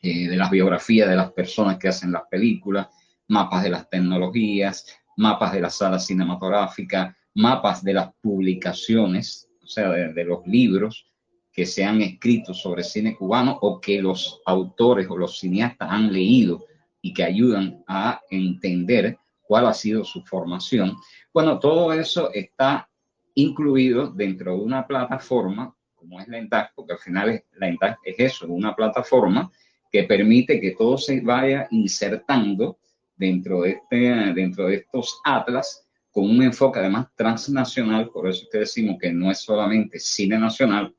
eh, 0.00 0.28
de 0.28 0.36
las 0.36 0.50
biografías 0.50 1.08
de 1.08 1.16
las 1.16 1.32
personas 1.32 1.78
que 1.78 1.88
hacen 1.88 2.12
las 2.12 2.22
películas, 2.30 2.88
mapas 3.28 3.64
de 3.64 3.70
las 3.70 3.88
tecnologías, 3.88 4.86
mapas 5.16 5.52
de 5.52 5.60
las 5.60 5.74
salas 5.76 6.06
cinematográficas, 6.06 7.14
mapas 7.34 7.82
de 7.82 7.94
las 7.94 8.12
publicaciones, 8.20 9.48
o 9.62 9.66
sea, 9.66 9.90
de 9.90 10.24
los 10.24 10.46
libros, 10.46 11.11
que 11.52 11.66
se 11.66 11.84
han 11.84 12.00
escrito 12.00 12.54
sobre 12.54 12.82
cine 12.82 13.14
cubano 13.14 13.58
o 13.60 13.80
que 13.80 14.00
los 14.00 14.40
autores 14.46 15.06
o 15.10 15.16
los 15.16 15.38
cineastas 15.38 15.88
han 15.90 16.12
leído 16.12 16.64
y 17.00 17.12
que 17.12 17.24
ayudan 17.24 17.82
a 17.86 18.20
entender 18.30 19.18
cuál 19.42 19.66
ha 19.66 19.74
sido 19.74 20.04
su 20.04 20.22
formación. 20.22 20.96
Bueno, 21.32 21.58
todo 21.58 21.92
eso 21.92 22.32
está 22.32 22.88
incluido 23.34 24.08
dentro 24.08 24.56
de 24.56 24.62
una 24.62 24.86
plataforma 24.86 25.74
como 26.02 26.20
es 26.20 26.26
la 26.26 26.38
ENTAC, 26.38 26.72
porque 26.74 26.94
al 26.94 26.98
final 26.98 27.44
la 27.58 27.68
ENTAC 27.68 27.98
es 28.04 28.18
eso, 28.18 28.46
una 28.48 28.74
plataforma 28.74 29.50
que 29.90 30.02
permite 30.02 30.60
que 30.60 30.72
todo 30.72 30.98
se 30.98 31.20
vaya 31.20 31.68
insertando 31.70 32.78
dentro 33.16 33.62
de, 33.62 33.70
este, 33.70 33.96
dentro 34.34 34.66
de 34.66 34.76
estos 34.76 35.20
atlas 35.24 35.86
con 36.10 36.28
un 36.28 36.42
enfoque 36.42 36.80
además 36.80 37.06
transnacional, 37.14 38.10
por 38.10 38.28
eso 38.28 38.42
es 38.42 38.48
que 38.50 38.58
decimos 38.58 38.96
que 39.00 39.12
no 39.12 39.30
es 39.30 39.40
solamente 39.40 39.98
cine 40.00 40.38
nacional, 40.38 40.94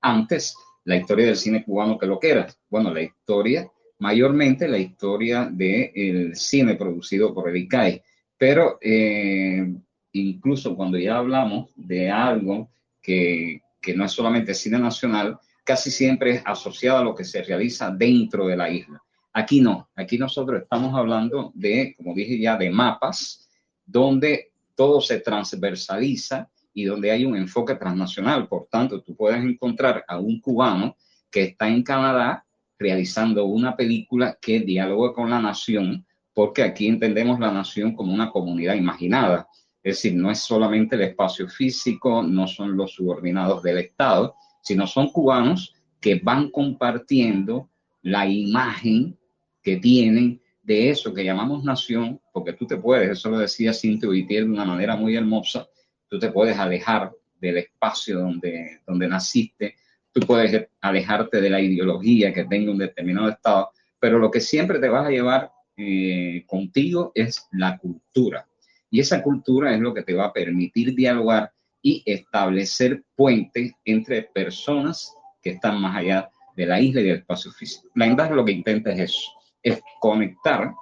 antes 0.00 0.56
la 0.84 0.96
historia 0.96 1.26
del 1.26 1.36
cine 1.36 1.64
cubano 1.64 1.98
que 1.98 2.06
lo 2.06 2.18
que 2.18 2.30
era. 2.30 2.46
Bueno, 2.68 2.92
la 2.92 3.02
historia, 3.02 3.70
mayormente 3.98 4.66
la 4.68 4.78
historia 4.78 5.48
del 5.50 6.34
cine 6.34 6.74
producido 6.74 7.34
por 7.34 7.48
el 7.48 7.56
ICAI. 7.56 8.02
Pero 8.36 8.78
eh, 8.80 9.74
incluso 10.12 10.74
cuando 10.74 10.98
ya 10.98 11.18
hablamos 11.18 11.70
de 11.76 12.10
algo 12.10 12.70
que, 13.02 13.60
que 13.80 13.94
no 13.94 14.04
es 14.04 14.12
solamente 14.12 14.54
cine 14.54 14.78
nacional, 14.78 15.38
casi 15.64 15.90
siempre 15.90 16.32
es 16.32 16.42
asociado 16.44 16.98
a 16.98 17.04
lo 17.04 17.14
que 17.14 17.24
se 17.24 17.42
realiza 17.42 17.90
dentro 17.90 18.46
de 18.46 18.56
la 18.56 18.70
isla. 18.70 19.02
Aquí 19.32 19.60
no, 19.60 19.88
aquí 19.94 20.18
nosotros 20.18 20.62
estamos 20.62 20.94
hablando 20.94 21.52
de, 21.54 21.94
como 21.96 22.14
dije 22.14 22.38
ya, 22.38 22.56
de 22.56 22.70
mapas 22.70 23.48
donde 23.86 24.50
todo 24.74 25.00
se 25.00 25.20
transversaliza 25.20 26.50
y 26.80 26.84
donde 26.84 27.10
hay 27.10 27.24
un 27.24 27.36
enfoque 27.36 27.74
transnacional. 27.74 28.48
Por 28.48 28.66
tanto, 28.70 29.02
tú 29.02 29.14
puedes 29.14 29.42
encontrar 29.42 30.04
a 30.08 30.18
un 30.18 30.40
cubano 30.40 30.96
que 31.30 31.42
está 31.42 31.68
en 31.68 31.82
Canadá 31.82 32.44
realizando 32.78 33.44
una 33.44 33.76
película 33.76 34.38
que 34.40 34.60
dialoga 34.60 35.12
con 35.12 35.28
la 35.28 35.40
nación, 35.40 36.06
porque 36.32 36.62
aquí 36.62 36.86
entendemos 36.86 37.38
la 37.38 37.52
nación 37.52 37.94
como 37.94 38.14
una 38.14 38.30
comunidad 38.30 38.74
imaginada. 38.74 39.46
Es 39.82 39.96
decir, 39.96 40.14
no 40.14 40.30
es 40.30 40.38
solamente 40.38 40.96
el 40.96 41.02
espacio 41.02 41.48
físico, 41.48 42.22
no 42.22 42.46
son 42.46 42.76
los 42.76 42.94
subordinados 42.94 43.62
del 43.62 43.78
Estado, 43.78 44.34
sino 44.62 44.86
son 44.86 45.10
cubanos 45.10 45.74
que 46.00 46.20
van 46.22 46.50
compartiendo 46.50 47.68
la 48.02 48.26
imagen 48.26 49.18
que 49.62 49.76
tienen 49.76 50.40
de 50.62 50.90
eso 50.90 51.12
que 51.12 51.24
llamamos 51.24 51.64
nación, 51.64 52.20
porque 52.32 52.52
tú 52.52 52.66
te 52.66 52.76
puedes, 52.76 53.10
eso 53.10 53.28
lo 53.30 53.38
decía 53.38 53.72
Cintia 53.72 54.08
Vitier 54.08 54.44
de 54.44 54.50
una 54.50 54.64
manera 54.64 54.96
muy 54.96 55.16
hermosa, 55.16 55.66
tú 56.10 56.18
te 56.18 56.30
puedes 56.30 56.58
alejar 56.58 57.12
del 57.40 57.58
espacio 57.58 58.18
donde, 58.18 58.80
donde 58.86 59.08
naciste, 59.08 59.76
tú 60.12 60.20
puedes 60.20 60.68
alejarte 60.80 61.40
de 61.40 61.48
la 61.48 61.60
ideología 61.60 62.34
que 62.34 62.44
tenga 62.44 62.72
un 62.72 62.78
determinado 62.78 63.28
estado, 63.28 63.70
pero 63.98 64.18
lo 64.18 64.30
que 64.30 64.40
siempre 64.40 64.80
te 64.80 64.88
vas 64.88 65.06
a 65.06 65.10
llevar 65.10 65.52
eh, 65.76 66.44
contigo 66.46 67.12
es 67.14 67.46
la 67.52 67.78
cultura. 67.78 68.46
Y 68.90 68.98
esa 69.00 69.22
cultura 69.22 69.72
es 69.72 69.80
lo 69.80 69.94
que 69.94 70.02
te 70.02 70.14
va 70.14 70.26
a 70.26 70.32
permitir 70.32 70.94
dialogar 70.94 71.52
y 71.80 72.02
establecer 72.04 73.04
puentes 73.14 73.72
entre 73.84 74.22
personas 74.22 75.14
que 75.40 75.50
están 75.50 75.80
más 75.80 75.96
allá 75.96 76.28
de 76.56 76.66
la 76.66 76.80
isla 76.80 77.00
y 77.00 77.04
del 77.04 77.18
espacio 77.18 77.52
físico. 77.52 77.88
La 77.94 78.06
INDAG 78.06 78.32
lo 78.32 78.44
que 78.44 78.52
intenta 78.52 78.92
es 78.92 78.98
eso, 78.98 79.30
es 79.62 79.80
conectar 80.00 80.74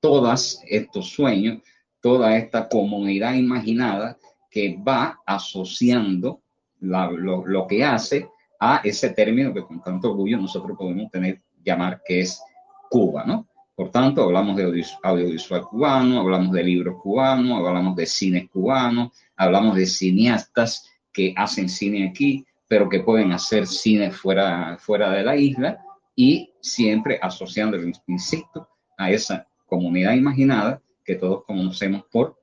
todos 0.00 0.60
estos 0.68 1.08
sueños, 1.08 1.62
toda 2.00 2.36
esta 2.36 2.68
comunidad 2.68 3.34
imaginada 3.34 4.18
que 4.50 4.76
va 4.76 5.20
asociando 5.24 6.40
lo, 6.80 7.66
que 7.68 7.84
hace 7.84 8.28
a 8.58 8.80
ese 8.82 9.10
término 9.10 9.54
que 9.54 9.62
con 9.62 9.82
tanto 9.82 10.10
orgullo 10.10 10.38
nosotros 10.38 10.76
podemos 10.76 11.10
tener, 11.10 11.40
llamar 11.64 12.02
que 12.04 12.20
es 12.20 12.42
Cuba, 12.88 13.24
¿no? 13.24 13.46
Por 13.76 13.90
tanto, 13.90 14.22
hablamos 14.22 14.56
de 14.56 14.84
audiovisual 15.02 15.62
cubano, 15.62 16.20
hablamos 16.20 16.52
de 16.52 16.62
libros 16.62 17.00
cubanos, 17.00 17.66
hablamos 17.66 17.96
de 17.96 18.04
cine 18.04 18.46
cubano, 18.46 19.10
hablamos 19.36 19.74
de 19.74 19.86
cineastas 19.86 20.90
que 21.12 21.32
hacen 21.34 21.68
cine 21.68 22.06
aquí, 22.08 22.44
pero 22.68 22.88
que 22.88 23.00
pueden 23.00 23.32
hacer 23.32 23.66
cine 23.66 24.10
fuera, 24.10 24.76
fuera 24.78 25.10
de 25.12 25.22
la 25.22 25.34
isla 25.34 25.78
y 26.14 26.52
siempre 26.60 27.18
asociando, 27.22 27.78
insisto, 28.06 28.68
a 28.98 29.10
esa 29.10 29.48
comunidad 29.66 30.12
imaginada 30.12 30.82
que 31.02 31.14
todos 31.14 31.44
conocemos 31.44 32.04
por. 32.12 32.39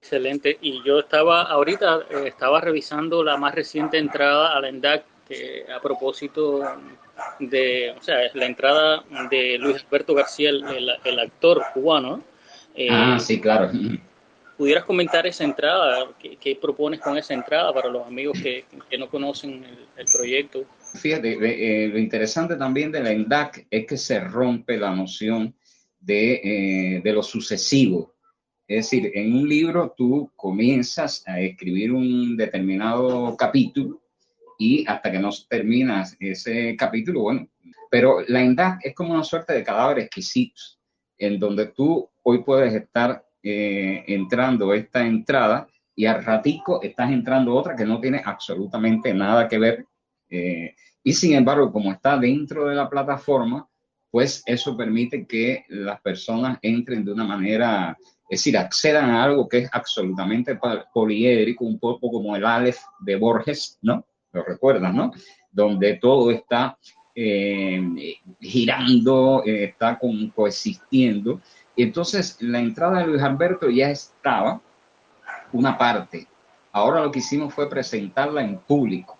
Excelente. 0.00 0.56
Y 0.62 0.82
yo 0.82 1.00
estaba 1.00 1.42
ahorita, 1.42 2.06
eh, 2.10 2.28
estaba 2.28 2.60
revisando 2.60 3.22
la 3.22 3.36
más 3.36 3.54
reciente 3.54 3.98
entrada 3.98 4.56
a 4.56 4.60
la 4.60 4.68
ENDAC 4.68 5.04
a 5.72 5.80
propósito 5.80 6.60
de, 7.38 7.94
o 7.96 8.02
sea, 8.02 8.16
la 8.34 8.46
entrada 8.46 9.04
de 9.30 9.58
Luis 9.58 9.84
Alberto 9.84 10.12
García, 10.14 10.50
el, 10.50 11.18
actor 11.20 11.62
cubano. 11.72 12.24
Eh, 12.74 12.88
ah, 12.90 13.16
sí, 13.20 13.40
claro. 13.40 13.70
¿Pudieras 14.56 14.84
comentar 14.84 15.26
esa 15.28 15.44
entrada? 15.44 16.08
¿Qué, 16.18 16.58
propones 16.60 16.98
con 16.98 17.16
esa 17.16 17.34
entrada 17.34 17.72
para 17.72 17.88
los 17.88 18.04
amigos 18.04 18.38
que, 18.42 18.64
no 18.98 19.08
conocen 19.08 19.64
el, 19.96 20.06
proyecto? 20.12 20.64
Fíjate, 21.00 21.84
eh, 21.84 21.88
lo 21.88 21.98
interesante 21.98 22.56
también 22.56 22.90
de 22.90 23.00
la 23.00 23.12
ENDAC 23.12 23.68
es 23.70 23.86
que 23.86 23.96
se 23.96 24.18
rompe 24.18 24.76
la 24.78 24.90
noción 24.90 25.54
de, 26.00 27.00
de 27.04 27.12
lo 27.12 27.22
sucesivo 27.22 28.14
es 28.70 28.88
decir, 28.88 29.10
en 29.16 29.34
un 29.34 29.48
libro 29.48 29.92
tú 29.96 30.30
comienzas 30.36 31.24
a 31.26 31.40
escribir 31.40 31.90
un 31.90 32.36
determinado 32.36 33.36
capítulo 33.36 34.00
y 34.60 34.86
hasta 34.86 35.10
que 35.10 35.18
no 35.18 35.30
terminas 35.48 36.16
ese 36.20 36.76
capítulo, 36.76 37.22
bueno, 37.22 37.48
pero 37.90 38.20
la 38.28 38.40
ENDAC 38.40 38.86
es 38.86 38.94
como 38.94 39.12
una 39.12 39.24
suerte 39.24 39.54
de 39.54 39.64
cadáver 39.64 39.98
exquisito, 39.98 40.62
en 41.18 41.40
donde 41.40 41.66
tú 41.66 42.08
hoy 42.22 42.44
puedes 42.44 42.72
estar 42.72 43.26
eh, 43.42 44.04
entrando 44.06 44.72
esta 44.72 45.04
entrada 45.04 45.66
y 45.96 46.06
al 46.06 46.24
ratico 46.24 46.80
estás 46.80 47.10
entrando 47.10 47.56
otra 47.56 47.74
que 47.74 47.84
no 47.84 48.00
tiene 48.00 48.22
absolutamente 48.24 49.12
nada 49.12 49.48
que 49.48 49.58
ver. 49.58 49.84
Eh, 50.28 50.76
y 51.02 51.12
sin 51.12 51.32
embargo, 51.32 51.72
como 51.72 51.90
está 51.90 52.16
dentro 52.16 52.66
de 52.66 52.76
la 52.76 52.88
plataforma, 52.88 53.68
pues 54.10 54.42
eso 54.46 54.76
permite 54.76 55.26
que 55.26 55.64
las 55.68 56.00
personas 56.00 56.58
entren 56.62 57.04
de 57.04 57.12
una 57.12 57.24
manera 57.24 57.96
es 58.30 58.38
decir, 58.38 58.56
accedan 58.56 59.10
a 59.10 59.24
algo 59.24 59.48
que 59.48 59.58
es 59.58 59.70
absolutamente 59.72 60.56
poliédrico, 60.94 61.64
un 61.64 61.80
poco 61.80 62.12
como 62.12 62.36
el 62.36 62.46
Aleph 62.46 62.78
de 63.00 63.16
Borges, 63.16 63.76
¿no? 63.82 64.06
Lo 64.32 64.44
recuerdan, 64.44 64.94
¿no? 64.94 65.10
Donde 65.50 65.94
todo 65.94 66.30
está 66.30 66.78
eh, 67.12 68.20
girando, 68.40 69.42
eh, 69.44 69.64
está 69.64 69.98
con, 69.98 70.30
coexistiendo. 70.30 71.40
Entonces, 71.76 72.36
la 72.40 72.60
entrada 72.60 73.00
de 73.00 73.08
Luis 73.08 73.22
Alberto 73.22 73.68
ya 73.68 73.90
estaba 73.90 74.60
una 75.52 75.76
parte. 75.76 76.28
Ahora 76.70 77.02
lo 77.02 77.10
que 77.10 77.18
hicimos 77.18 77.52
fue 77.52 77.68
presentarla 77.68 78.44
en 78.44 78.58
público. 78.58 79.18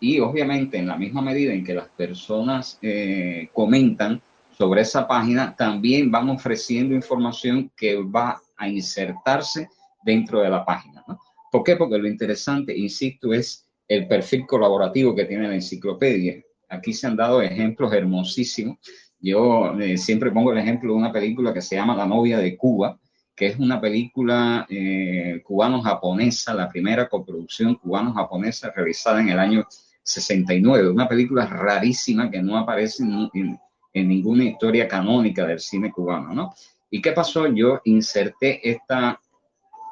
Y 0.00 0.18
obviamente, 0.18 0.78
en 0.78 0.86
la 0.86 0.96
misma 0.96 1.20
medida 1.20 1.52
en 1.52 1.62
que 1.62 1.74
las 1.74 1.88
personas 1.88 2.78
eh, 2.80 3.50
comentan 3.52 4.20
sobre 4.56 4.80
esa 4.80 5.06
página, 5.06 5.54
también 5.54 6.10
van 6.10 6.30
ofreciendo 6.30 6.94
información 6.94 7.70
que 7.76 7.96
va 8.02 8.40
a 8.56 8.68
insertarse 8.68 9.68
dentro 10.02 10.40
de 10.40 10.48
la 10.48 10.64
página. 10.64 11.04
¿Por 11.50 11.62
qué? 11.64 11.76
Porque 11.76 11.98
lo 11.98 12.08
interesante, 12.08 12.76
insisto, 12.76 13.32
es 13.32 13.66
el 13.88 14.06
perfil 14.06 14.46
colaborativo 14.46 15.14
que 15.14 15.24
tiene 15.24 15.48
la 15.48 15.54
enciclopedia. 15.54 16.42
Aquí 16.68 16.92
se 16.92 17.06
han 17.06 17.16
dado 17.16 17.42
ejemplos 17.42 17.92
hermosísimos. 17.92 18.78
Yo 19.18 19.78
eh, 19.78 19.98
siempre 19.98 20.30
pongo 20.30 20.52
el 20.52 20.58
ejemplo 20.58 20.92
de 20.92 20.98
una 20.98 21.12
película 21.12 21.52
que 21.52 21.60
se 21.60 21.76
llama 21.76 21.96
La 21.96 22.06
novia 22.06 22.38
de 22.38 22.56
Cuba, 22.56 22.98
que 23.34 23.46
es 23.46 23.58
una 23.58 23.80
película 23.80 24.66
eh, 24.68 25.42
cubano-japonesa, 25.44 26.54
la 26.54 26.68
primera 26.68 27.08
coproducción 27.08 27.74
cubano-japonesa 27.74 28.70
realizada 28.74 29.20
en 29.20 29.30
el 29.30 29.38
año 29.38 29.66
69, 30.12 30.90
una 30.90 31.08
película 31.08 31.46
rarísima 31.46 32.30
que 32.30 32.42
no 32.42 32.56
aparece 32.56 33.02
en, 33.02 33.58
ninguna 33.92 34.44
historia 34.44 34.86
canónica 34.86 35.46
del 35.46 35.60
cine 35.60 35.90
cubano, 35.90 36.32
¿no? 36.32 36.54
¿Y 36.90 37.00
qué 37.00 37.12
pasó? 37.12 37.46
Yo 37.46 37.80
inserté 37.84 38.68
esta, 38.68 39.20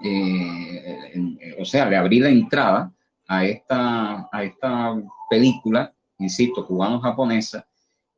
eh, 0.02 1.56
o 1.58 1.64
sea, 1.64 1.88
le 1.88 1.96
abrí 1.96 2.20
la 2.20 2.28
entrada 2.28 2.92
a 3.26 3.44
esta, 3.44 4.28
a 4.30 4.44
esta 4.44 4.96
película 5.28 5.92
insisto, 6.18 6.66
cubano-japonesa, 6.66 7.66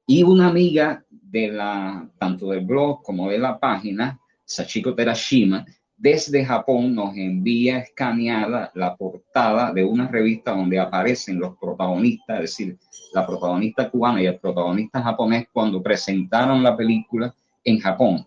y 0.06 0.22
una 0.22 0.48
amiga 0.48 1.04
de 1.10 1.48
la, 1.48 2.08
tanto 2.18 2.50
del 2.50 2.64
blog 2.64 3.02
como 3.02 3.30
de 3.30 3.38
la 3.38 3.58
página, 3.58 4.18
Sachiko 4.44 4.94
Terashima, 4.94 5.64
desde 6.00 6.46
Japón 6.46 6.94
nos 6.94 7.14
envía 7.14 7.80
escaneada 7.80 8.70
la 8.74 8.96
portada 8.96 9.70
de 9.70 9.84
una 9.84 10.08
revista 10.08 10.52
donde 10.52 10.78
aparecen 10.78 11.38
los 11.38 11.58
protagonistas, 11.58 12.36
es 12.36 12.42
decir, 12.42 12.78
la 13.12 13.26
protagonista 13.26 13.90
cubana 13.90 14.22
y 14.22 14.26
el 14.26 14.38
protagonista 14.38 15.02
japonés 15.02 15.48
cuando 15.52 15.82
presentaron 15.82 16.62
la 16.62 16.74
película 16.74 17.34
en 17.62 17.78
Japón. 17.80 18.26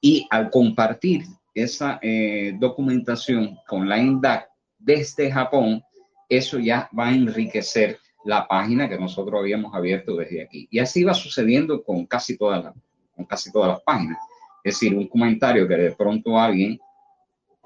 Y 0.00 0.26
al 0.30 0.48
compartir 0.48 1.24
esa 1.54 1.98
eh, 2.00 2.56
documentación 2.58 3.58
con 3.68 3.86
la 3.86 3.98
INDAC 3.98 4.48
desde 4.78 5.30
Japón, 5.30 5.82
eso 6.30 6.58
ya 6.58 6.88
va 6.98 7.08
a 7.08 7.14
enriquecer 7.14 7.98
la 8.24 8.48
página 8.48 8.88
que 8.88 8.98
nosotros 8.98 9.38
habíamos 9.38 9.74
abierto 9.74 10.16
desde 10.16 10.44
aquí. 10.44 10.66
Y 10.70 10.78
así 10.78 11.04
va 11.04 11.12
sucediendo 11.12 11.84
con 11.84 12.06
casi 12.06 12.38
todas 12.38 12.64
las, 12.64 12.74
con 13.14 13.26
casi 13.26 13.52
todas 13.52 13.68
las 13.68 13.82
páginas. 13.82 14.16
Es 14.64 14.76
decir, 14.76 14.96
un 14.96 15.08
comentario 15.08 15.68
que 15.68 15.76
de 15.76 15.92
pronto 15.92 16.40
alguien 16.40 16.80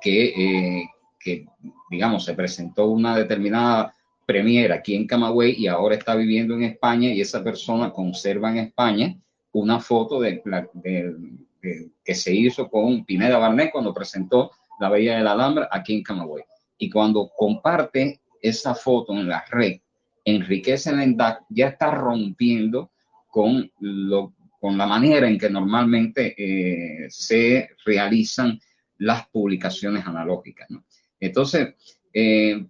que, 0.00 0.80
eh, 0.80 0.90
que 1.18 1.46
digamos, 1.90 2.24
se 2.24 2.34
presentó 2.34 2.86
una 2.86 3.16
determinada 3.16 3.94
premiera 4.26 4.76
aquí 4.76 4.94
en 4.94 5.06
Camagüey 5.06 5.54
y 5.56 5.68
ahora 5.68 5.94
está 5.94 6.14
viviendo 6.16 6.54
en 6.54 6.64
España 6.64 7.10
y 7.10 7.20
esa 7.20 7.42
persona 7.42 7.92
conserva 7.92 8.50
en 8.50 8.58
España 8.58 9.16
una 9.52 9.80
foto 9.80 10.20
de, 10.20 10.42
que 12.04 12.14
se 12.14 12.34
hizo 12.34 12.68
con 12.68 13.04
Pineda 13.04 13.38
Barnet 13.38 13.70
cuando 13.72 13.94
presentó 13.94 14.50
La 14.80 14.90
Bella 14.90 15.16
de 15.16 15.24
la 15.24 15.32
Alhambra 15.32 15.68
aquí 15.70 15.94
en 15.94 16.02
Camagüey. 16.02 16.44
Y 16.78 16.90
cuando 16.90 17.30
comparte 17.34 18.20
esa 18.42 18.74
foto 18.74 19.12
en 19.14 19.28
la 19.28 19.44
red, 19.50 19.80
enriquece 20.24 20.90
el 20.90 21.00
ENDAC, 21.00 21.44
ya 21.48 21.68
está 21.68 21.90
rompiendo 21.92 22.90
con, 23.28 23.70
lo, 23.80 24.34
con 24.60 24.76
la 24.76 24.86
manera 24.86 25.28
en 25.28 25.38
que 25.38 25.48
normalmente 25.48 26.34
eh, 26.36 27.06
se 27.08 27.70
realizan 27.84 28.58
las 28.98 29.28
publicaciones 29.28 30.06
analógicas. 30.06 30.68
Entonces, 31.20 31.74
eh, 32.12 32.66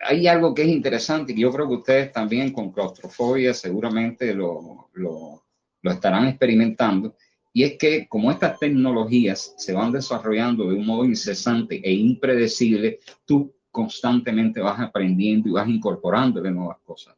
hay 0.00 0.26
algo 0.26 0.54
que 0.54 0.62
es 0.62 0.68
interesante 0.68 1.32
y 1.32 1.40
yo 1.40 1.50
creo 1.50 1.68
que 1.68 1.74
ustedes 1.74 2.12
también 2.12 2.52
con 2.52 2.72
claustrofobia 2.72 3.54
seguramente 3.54 4.34
lo, 4.34 4.88
lo, 4.94 5.44
lo 5.82 5.90
estarán 5.90 6.26
experimentando. 6.26 7.16
Y 7.52 7.62
es 7.62 7.78
que 7.78 8.06
como 8.06 8.30
estas 8.30 8.58
tecnologías 8.58 9.54
se 9.56 9.72
van 9.72 9.90
desarrollando 9.90 10.68
de 10.68 10.74
un 10.74 10.86
modo 10.86 11.04
incesante 11.04 11.80
e 11.82 11.92
impredecible, 11.92 12.98
tú 13.24 13.54
constantemente 13.70 14.60
vas 14.60 14.80
aprendiendo 14.80 15.48
y 15.48 15.52
vas 15.52 15.68
incorporando 15.68 16.40
de 16.40 16.50
nuevas 16.50 16.78
cosas. 16.84 17.14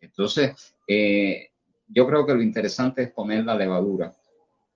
Entonces, 0.00 0.74
eh, 0.86 1.50
yo 1.88 2.06
creo 2.06 2.26
que 2.26 2.34
lo 2.34 2.42
interesante 2.42 3.02
es 3.02 3.10
poner 3.10 3.44
la 3.44 3.54
levadura, 3.54 4.14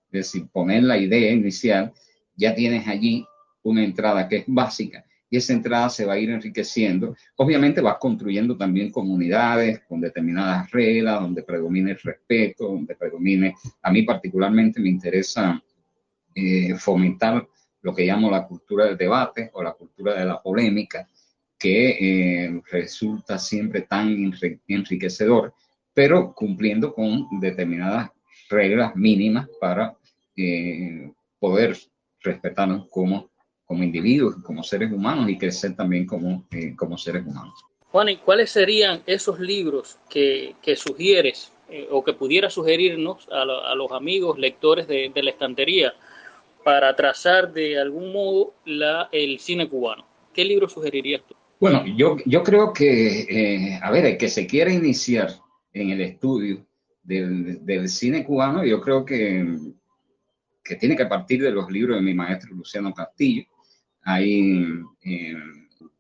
es 0.07 0.33
decir, 0.33 0.49
poner 0.51 0.83
la 0.83 0.99
idea 0.99 1.33
inicial, 1.33 1.93
ya 2.37 2.55
tienes 2.55 2.87
allí 2.89 3.25
una 3.63 3.85
entrada 3.85 4.29
que 4.29 4.39
es 4.39 4.45
básica 4.47 5.05
y 5.31 5.37
esa 5.37 5.53
entrada 5.53 5.89
se 5.89 6.05
va 6.05 6.15
a 6.15 6.19
ir 6.19 6.29
enriqueciendo. 6.31 7.15
Obviamente 7.37 7.81
vas 7.81 7.99
construyendo 7.99 8.57
también 8.57 8.91
comunidades 8.91 9.81
con 9.89 10.01
determinadas 10.01 10.69
reglas, 10.73 11.21
donde 11.21 11.45
predomine 11.45 11.93
el 11.93 11.99
respeto, 11.99 12.65
donde 12.67 12.97
predomine, 12.97 13.55
a 13.81 13.93
mí 13.93 14.03
particularmente 14.03 14.81
me 14.81 14.89
interesa 14.89 15.63
eh, 16.35 16.75
fomentar 16.75 17.47
lo 17.83 17.95
que 17.95 18.05
llamo 18.05 18.31
la 18.31 18.47
cultura 18.47 18.87
del 18.87 18.97
debate 18.97 19.51
o 19.53 19.63
la 19.63 19.73
cultura 19.73 20.19
de 20.19 20.25
la 20.25 20.43
polémica, 20.43 21.09
que 21.57 21.91
eh, 22.45 22.63
resulta 22.71 23.39
siempre 23.39 23.83
tan 23.83 24.33
enriquecedor, 24.67 25.55
pero 25.95 26.35
cumpliendo 26.35 26.93
con 26.93 27.27
determinadas 27.41 28.11
reglas 28.49 28.97
mínimas 28.97 29.49
para 29.61 29.97
eh, 30.37 31.13
poder 31.39 31.77
respetarnos 32.23 32.89
como, 32.89 33.31
como 33.65 33.83
individuos, 33.83 34.37
como 34.43 34.63
seres 34.63 34.93
humanos 34.93 35.29
y 35.29 35.39
crecer 35.39 35.77
también 35.77 36.07
como, 36.07 36.47
eh, 36.51 36.75
como 36.77 36.97
seres 36.99 37.27
humanos. 37.27 37.55
Juan, 37.91 38.09
¿y 38.09 38.17
cuáles 38.19 38.51
serían 38.51 39.03
esos 39.07 39.41
libros 39.41 39.99
que, 40.09 40.55
que 40.63 40.77
sugieres 40.77 41.53
o 41.91 42.03
que 42.03 42.13
pudiera 42.13 42.51
sugerirnos 42.51 43.29
a, 43.31 43.43
a 43.43 43.75
los 43.77 43.93
amigos 43.93 44.39
lectores 44.39 44.89
de, 44.89 45.11
de 45.15 45.23
la 45.23 45.31
estantería 45.31 45.95
para 46.65 46.95
trazar 46.95 47.53
de 47.53 47.79
algún 47.79 48.13
modo 48.13 48.55
la, 48.65 49.09
el 49.13 49.39
cine 49.39 49.69
cubano. 49.69 50.05
¿Qué 50.33 50.45
libro 50.45 50.69
sugerirías 50.69 51.23
tú? 51.27 51.35
Bueno, 51.59 51.85
yo, 51.97 52.17
yo 52.25 52.43
creo 52.43 52.73
que, 52.73 53.21
eh, 53.21 53.81
a 53.83 53.91
ver, 53.91 54.07
el 54.07 54.17
que 54.17 54.29
se 54.29 54.47
quiere 54.47 54.73
iniciar 54.73 55.31
en 55.73 55.91
el 55.91 56.01
estudio 56.01 56.67
del, 57.03 57.65
del, 57.65 57.89
cine 57.89 58.25
cubano, 58.25 58.65
yo 58.65 58.81
creo 58.81 59.05
que, 59.05 59.45
que 60.63 60.77
tiene 60.77 60.97
que 60.97 61.07
partir 61.07 61.43
de 61.43 61.51
los 61.51 61.71
libros 61.71 61.97
de 61.97 62.03
mi 62.03 62.15
maestro 62.15 62.55
Luciano 62.55 62.93
Castillo. 62.93 63.45
Hay 64.03 64.65
eh, 65.03 65.37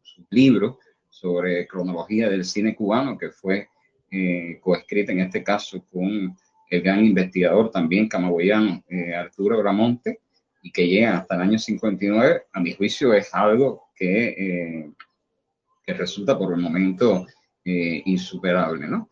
su 0.03 0.27
libro 0.31 0.79
sobre 1.09 1.66
cronología 1.66 2.31
del 2.31 2.44
cine 2.44 2.75
cubano, 2.75 3.18
que 3.18 3.31
fue 3.31 3.68
eh, 4.11 4.59
coescrita 4.61 5.12
en 5.12 5.20
este 5.20 5.44
caso 5.44 5.85
con 5.92 6.37
el 6.68 6.83
gran 6.83 7.05
investigador 7.05 7.70
también 7.70 8.09
camagüeyano 8.09 8.83
eh, 8.88 9.14
Arturo 9.14 9.59
Gramonte, 9.59 10.20
y 10.62 10.73
que 10.73 10.88
llega 10.88 11.18
hasta 11.18 11.37
el 11.37 11.42
año 11.42 11.59
59, 11.59 12.42
a 12.53 12.61
mi 12.61 12.73
juicio 12.73 13.14
es 13.14 13.33
algo 13.35 13.85
que, 13.94 14.29
eh, 14.29 14.90
que 15.85 15.94
resulta 15.94 16.37
por 16.37 16.53
el 16.53 16.61
momento 16.61 17.27
insuperable. 17.64 18.88
¿no? 18.88 19.09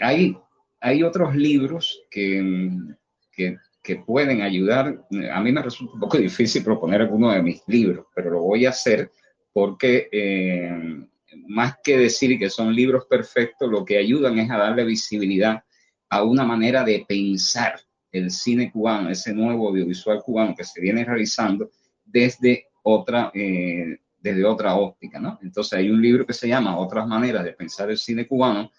Hay, 0.00 0.36
hay 0.80 1.02
otros 1.02 1.34
libros 1.34 2.00
que, 2.10 2.70
que, 3.30 3.56
que, 3.84 3.96
pueden 3.96 4.42
ayudar. 4.42 5.04
A 5.32 5.40
mí 5.40 5.52
me 5.52 5.62
resulta 5.62 5.94
un 5.94 6.00
poco 6.00 6.18
difícil 6.18 6.64
proponer 6.64 7.02
alguno 7.02 7.30
de 7.30 7.42
mis 7.42 7.62
libros, 7.66 8.06
pero 8.14 8.30
lo 8.30 8.40
voy 8.40 8.66
a 8.66 8.70
hacer 8.70 9.12
porque 9.52 10.08
más 11.46 11.76
que 11.82 11.98
decir 11.98 12.38
que 12.38 12.50
son 12.50 12.74
libros 12.74 13.06
perfectos, 13.06 13.70
lo 13.70 13.84
que 13.84 13.98
ayudan 13.98 14.38
es 14.38 14.50
a 14.50 14.58
darle 14.58 14.84
visibilidad 14.84 15.62
a 16.08 16.22
una 16.22 16.44
manera 16.44 16.84
de 16.84 17.04
pensar 17.06 17.80
el 18.12 18.30
cine 18.30 18.70
cubano, 18.70 19.10
ese 19.10 19.34
nuevo 19.34 19.68
audiovisual 19.68 20.22
cubano 20.22 20.54
que 20.54 20.64
se 20.64 20.80
viene 20.80 21.04
realizando 21.04 21.70
desde 22.04 22.68
otra, 22.82 23.32
eh, 23.34 23.98
desde 24.18 24.44
otra 24.44 24.76
óptica, 24.76 25.18
¿no? 25.18 25.38
Entonces 25.42 25.72
hay 25.72 25.90
un 25.90 26.00
libro 26.00 26.24
que 26.24 26.32
se 26.32 26.46
llama 26.46 26.78
Otras 26.78 27.06
maneras 27.08 27.44
de 27.44 27.52
pensar 27.52 27.90
el 27.90 27.98
cine 27.98 28.26
cubano, 28.26 28.70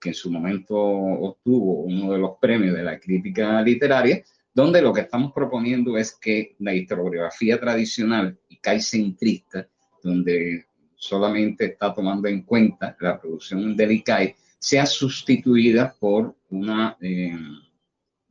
que 0.00 0.10
en 0.10 0.14
su 0.14 0.30
momento 0.30 0.76
obtuvo 0.76 1.80
uno 1.80 2.12
de 2.12 2.18
los 2.18 2.32
premios 2.40 2.76
de 2.76 2.82
la 2.84 2.98
crítica 3.00 3.60
literaria, 3.62 4.22
donde 4.56 4.80
lo 4.80 4.92
que 4.92 5.02
estamos 5.02 5.32
proponiendo 5.32 5.98
es 5.98 6.14
que 6.14 6.56
la 6.60 6.74
historiografía 6.74 7.60
tradicional 7.60 8.38
y 8.48 8.80
centrista, 8.80 9.68
donde 10.02 10.64
solamente 10.94 11.66
está 11.66 11.92
tomando 11.92 12.26
en 12.26 12.42
cuenta 12.42 12.96
la 13.00 13.20
producción 13.20 13.76
del 13.76 13.92
ICAI, 13.92 14.34
sea 14.58 14.86
sustituida 14.86 15.94
por 16.00 16.34
una... 16.50 16.96
Eh, 17.00 17.36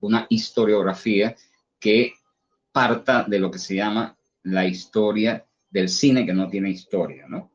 una 0.01 0.27
historiografía 0.29 1.35
que 1.79 2.13
parta 2.71 3.23
de 3.23 3.39
lo 3.39 3.49
que 3.49 3.59
se 3.59 3.75
llama 3.75 4.15
la 4.43 4.65
historia 4.65 5.45
del 5.69 5.89
cine 5.89 6.25
que 6.25 6.33
no 6.33 6.47
tiene 6.47 6.69
historia, 6.69 7.25
¿no? 7.27 7.51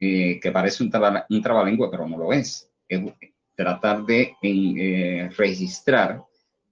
Eh, 0.00 0.40
que 0.40 0.50
parece 0.50 0.82
un, 0.82 0.90
traba, 0.90 1.26
un 1.30 1.40
trabalengua, 1.40 1.90
pero 1.90 2.08
no 2.08 2.18
lo 2.18 2.32
es. 2.32 2.68
es. 2.88 3.00
tratar 3.54 4.04
de 4.04 4.34
eh, 4.42 5.30
registrar 5.36 6.22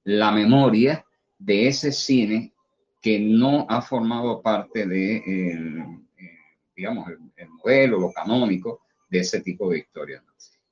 la 0.03 0.32
memoria 0.32 1.05
de 1.41 1.66
ese 1.66 1.91
cine 1.91 2.53
que 3.01 3.18
no 3.18 3.66
ha 3.68 3.80
formado 3.80 4.43
parte 4.43 4.86
de, 4.86 5.16
eh, 5.16 5.84
digamos, 6.76 7.09
el, 7.36 7.49
modelo, 7.49 7.99
lo 7.99 8.12
canónico 8.12 8.82
de 9.09 9.20
ese 9.20 9.41
tipo 9.41 9.70
de 9.70 9.78
historia. 9.78 10.22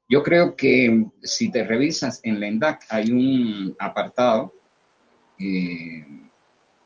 Yo 0.09 0.23
creo 0.23 0.55
que 0.55 1.07
si 1.23 1.51
te 1.51 1.65
revisas 1.65 2.21
en 2.23 2.39
la 2.39 2.47
ENDAC 2.47 2.87
hay 2.91 3.11
un 3.11 3.75
apartado 3.79 4.55
eh, 5.39 6.05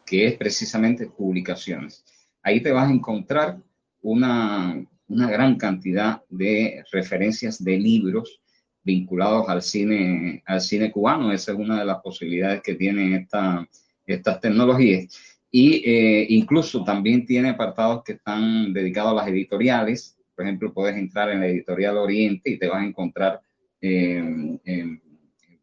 que 0.07 0.27
es 0.29 0.35
precisamente 0.37 1.07
publicaciones. 1.07 2.05
Ahí 2.43 2.61
te 2.61 2.73
vas 2.73 2.89
a 2.89 2.93
encontrar 2.93 3.59
una, 4.01 4.85
una 5.09 5.31
gran 5.31 5.57
cantidad 5.57 6.23
de 6.29 6.85
referencias 6.93 7.63
de 7.63 7.79
libros 7.79 8.42
vinculados 8.83 9.49
al 9.49 9.63
cine, 9.63 10.43
al 10.47 10.61
cine 10.61 10.91
cubano. 10.91 11.33
Esa 11.33 11.53
es 11.53 11.59
una 11.59 11.79
de 11.79 11.85
las 11.85 11.99
posibilidades 11.99 12.63
que 12.63 12.75
tienen 12.75 13.15
esta, 13.15 13.67
estas 14.07 14.41
tecnologías. 14.41 15.17
Y 15.51 15.83
eh, 15.89 16.27
incluso 16.31 16.83
también 16.83 17.27
tiene 17.27 17.51
apartados 17.51 18.03
que 18.05 18.13
están 18.13 18.73
dedicados 18.73 19.13
a 19.13 19.17
las 19.17 19.29
editoriales. 19.29 20.17
Por 20.35 20.45
ejemplo, 20.45 20.73
puedes 20.73 20.97
entrar 20.97 21.31
en 21.31 21.41
la 21.41 21.47
editorial 21.47 21.99
Oriente 21.99 22.51
y 22.51 22.59
te 22.59 22.69
vas 22.69 22.83
a 22.83 22.87
encontrar 22.87 23.41
eh, 23.81 24.23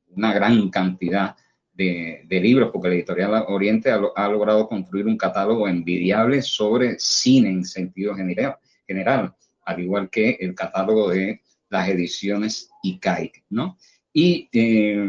una 0.10 0.34
gran 0.34 0.70
cantidad 0.70 1.36
de, 1.74 2.40
libros, 2.42 2.72
porque 2.74 2.90
la 2.90 2.96
editorial 2.96 3.46
Oriente 3.48 3.90
ha, 3.90 4.28
logrado 4.28 4.68
construir 4.68 5.08
un 5.08 5.18
catálogo 5.18 5.68
envidiable 5.68 6.42
sobre 6.42 7.00
cine 7.00 7.50
en 7.50 7.64
sentido 7.64 8.16
general, 8.16 8.58
general 8.86 9.34
al 9.64 9.80
igual 9.80 10.10
que 10.10 10.38
el 10.42 10.56
catálogo 10.56 11.10
de 11.10 11.42
las 11.70 11.88
ediciones 11.88 12.70
ICAIC, 12.84 13.46
¿no? 13.50 13.78
Y, 14.12 14.50
eh, 14.52 15.06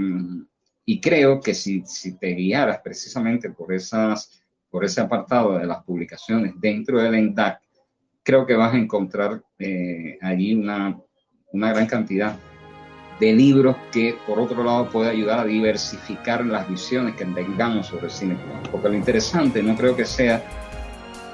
y 0.84 1.00
creo 1.00 1.40
que 1.40 1.54
si, 1.54 1.82
si, 1.86 2.18
te 2.18 2.34
guiaras 2.34 2.80
precisamente 2.82 3.50
por, 3.50 3.72
esas, 3.72 4.42
por 4.68 4.84
ese 4.84 5.00
apartado 5.00 5.58
de 5.58 5.66
las 5.66 5.82
publicaciones 5.84 6.54
dentro 6.56 7.00
del 7.00 7.14
ENDAC, 7.14 7.61
creo 8.22 8.46
que 8.46 8.54
vas 8.54 8.74
a 8.74 8.78
encontrar 8.78 9.42
eh, 9.58 10.18
allí 10.20 10.54
una, 10.54 10.98
una 11.52 11.72
gran 11.72 11.86
cantidad 11.86 12.36
de 13.18 13.32
libros 13.32 13.76
que, 13.92 14.16
por 14.26 14.40
otro 14.40 14.64
lado, 14.64 14.88
puede 14.88 15.11
ayudar 15.11 15.40
a 15.40 15.44
diversificar 15.44 16.44
las 16.44 16.68
visiones 16.68 17.14
que 17.16 17.24
tengamos 17.26 17.86
sobre 17.86 18.06
el 18.06 18.11
cine 18.11 18.34
cubano. 18.34 18.62
Porque 18.70 18.88
lo 18.88 18.94
interesante 18.94 19.62
no 19.62 19.76
creo 19.76 19.94
que 19.94 20.06
sea 20.06 20.42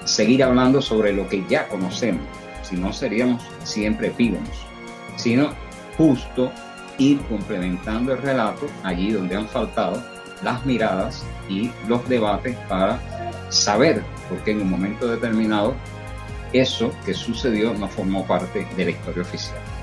seguir 0.04 0.42
hablando 0.42 0.82
sobre 0.82 1.12
lo 1.12 1.28
que 1.28 1.44
ya 1.48 1.68
conocemos, 1.68 2.26
si 2.62 2.76
no 2.76 2.92
seríamos 2.92 3.42
siempre 3.64 4.08
epígonos 4.08 4.65
sino 5.16 5.50
justo 5.96 6.52
ir 6.98 7.20
complementando 7.22 8.12
el 8.12 8.22
relato 8.22 8.66
allí 8.82 9.12
donde 9.12 9.36
han 9.36 9.48
faltado 9.48 10.02
las 10.42 10.64
miradas 10.64 11.24
y 11.48 11.70
los 11.88 12.06
debates 12.08 12.56
para 12.68 13.00
saber 13.50 14.02
por 14.28 14.38
qué 14.38 14.52
en 14.52 14.62
un 14.62 14.70
momento 14.70 15.08
determinado 15.08 15.74
eso 16.52 16.90
que 17.04 17.14
sucedió 17.14 17.74
no 17.74 17.88
formó 17.88 18.26
parte 18.26 18.66
de 18.76 18.84
la 18.84 18.90
historia 18.90 19.22
oficial. 19.22 19.75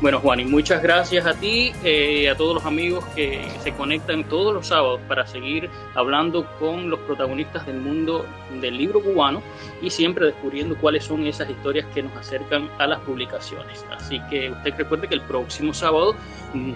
Bueno, 0.00 0.20
Juan, 0.20 0.38
y 0.38 0.44
muchas 0.44 0.80
gracias 0.80 1.26
a 1.26 1.34
ti 1.34 1.72
y 1.82 1.86
eh, 1.86 2.30
a 2.30 2.36
todos 2.36 2.54
los 2.54 2.64
amigos 2.64 3.04
que 3.16 3.44
se 3.64 3.72
conectan 3.72 4.22
todos 4.22 4.54
los 4.54 4.68
sábados 4.68 5.00
para 5.08 5.26
seguir 5.26 5.68
hablando 5.94 6.46
con 6.60 6.88
los 6.88 7.00
protagonistas 7.00 7.66
del 7.66 7.80
mundo 7.80 8.24
del 8.60 8.78
libro 8.78 9.02
cubano 9.02 9.42
y 9.82 9.90
siempre 9.90 10.26
descubriendo 10.26 10.76
cuáles 10.76 11.04
son 11.04 11.26
esas 11.26 11.50
historias 11.50 11.84
que 11.92 12.04
nos 12.04 12.16
acercan 12.16 12.70
a 12.78 12.86
las 12.86 13.00
publicaciones. 13.00 13.84
Así 13.90 14.20
que 14.30 14.50
usted 14.50 14.74
recuerde 14.76 15.08
que 15.08 15.16
el 15.16 15.22
próximo 15.22 15.74
sábado 15.74 16.14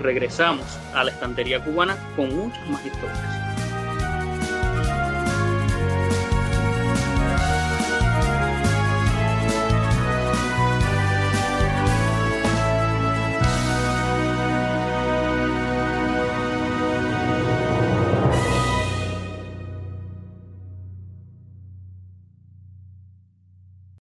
regresamos 0.00 0.66
a 0.92 1.04
la 1.04 1.12
estantería 1.12 1.62
cubana 1.64 1.96
con 2.16 2.34
muchas 2.34 2.68
más 2.70 2.84
historias. 2.84 3.41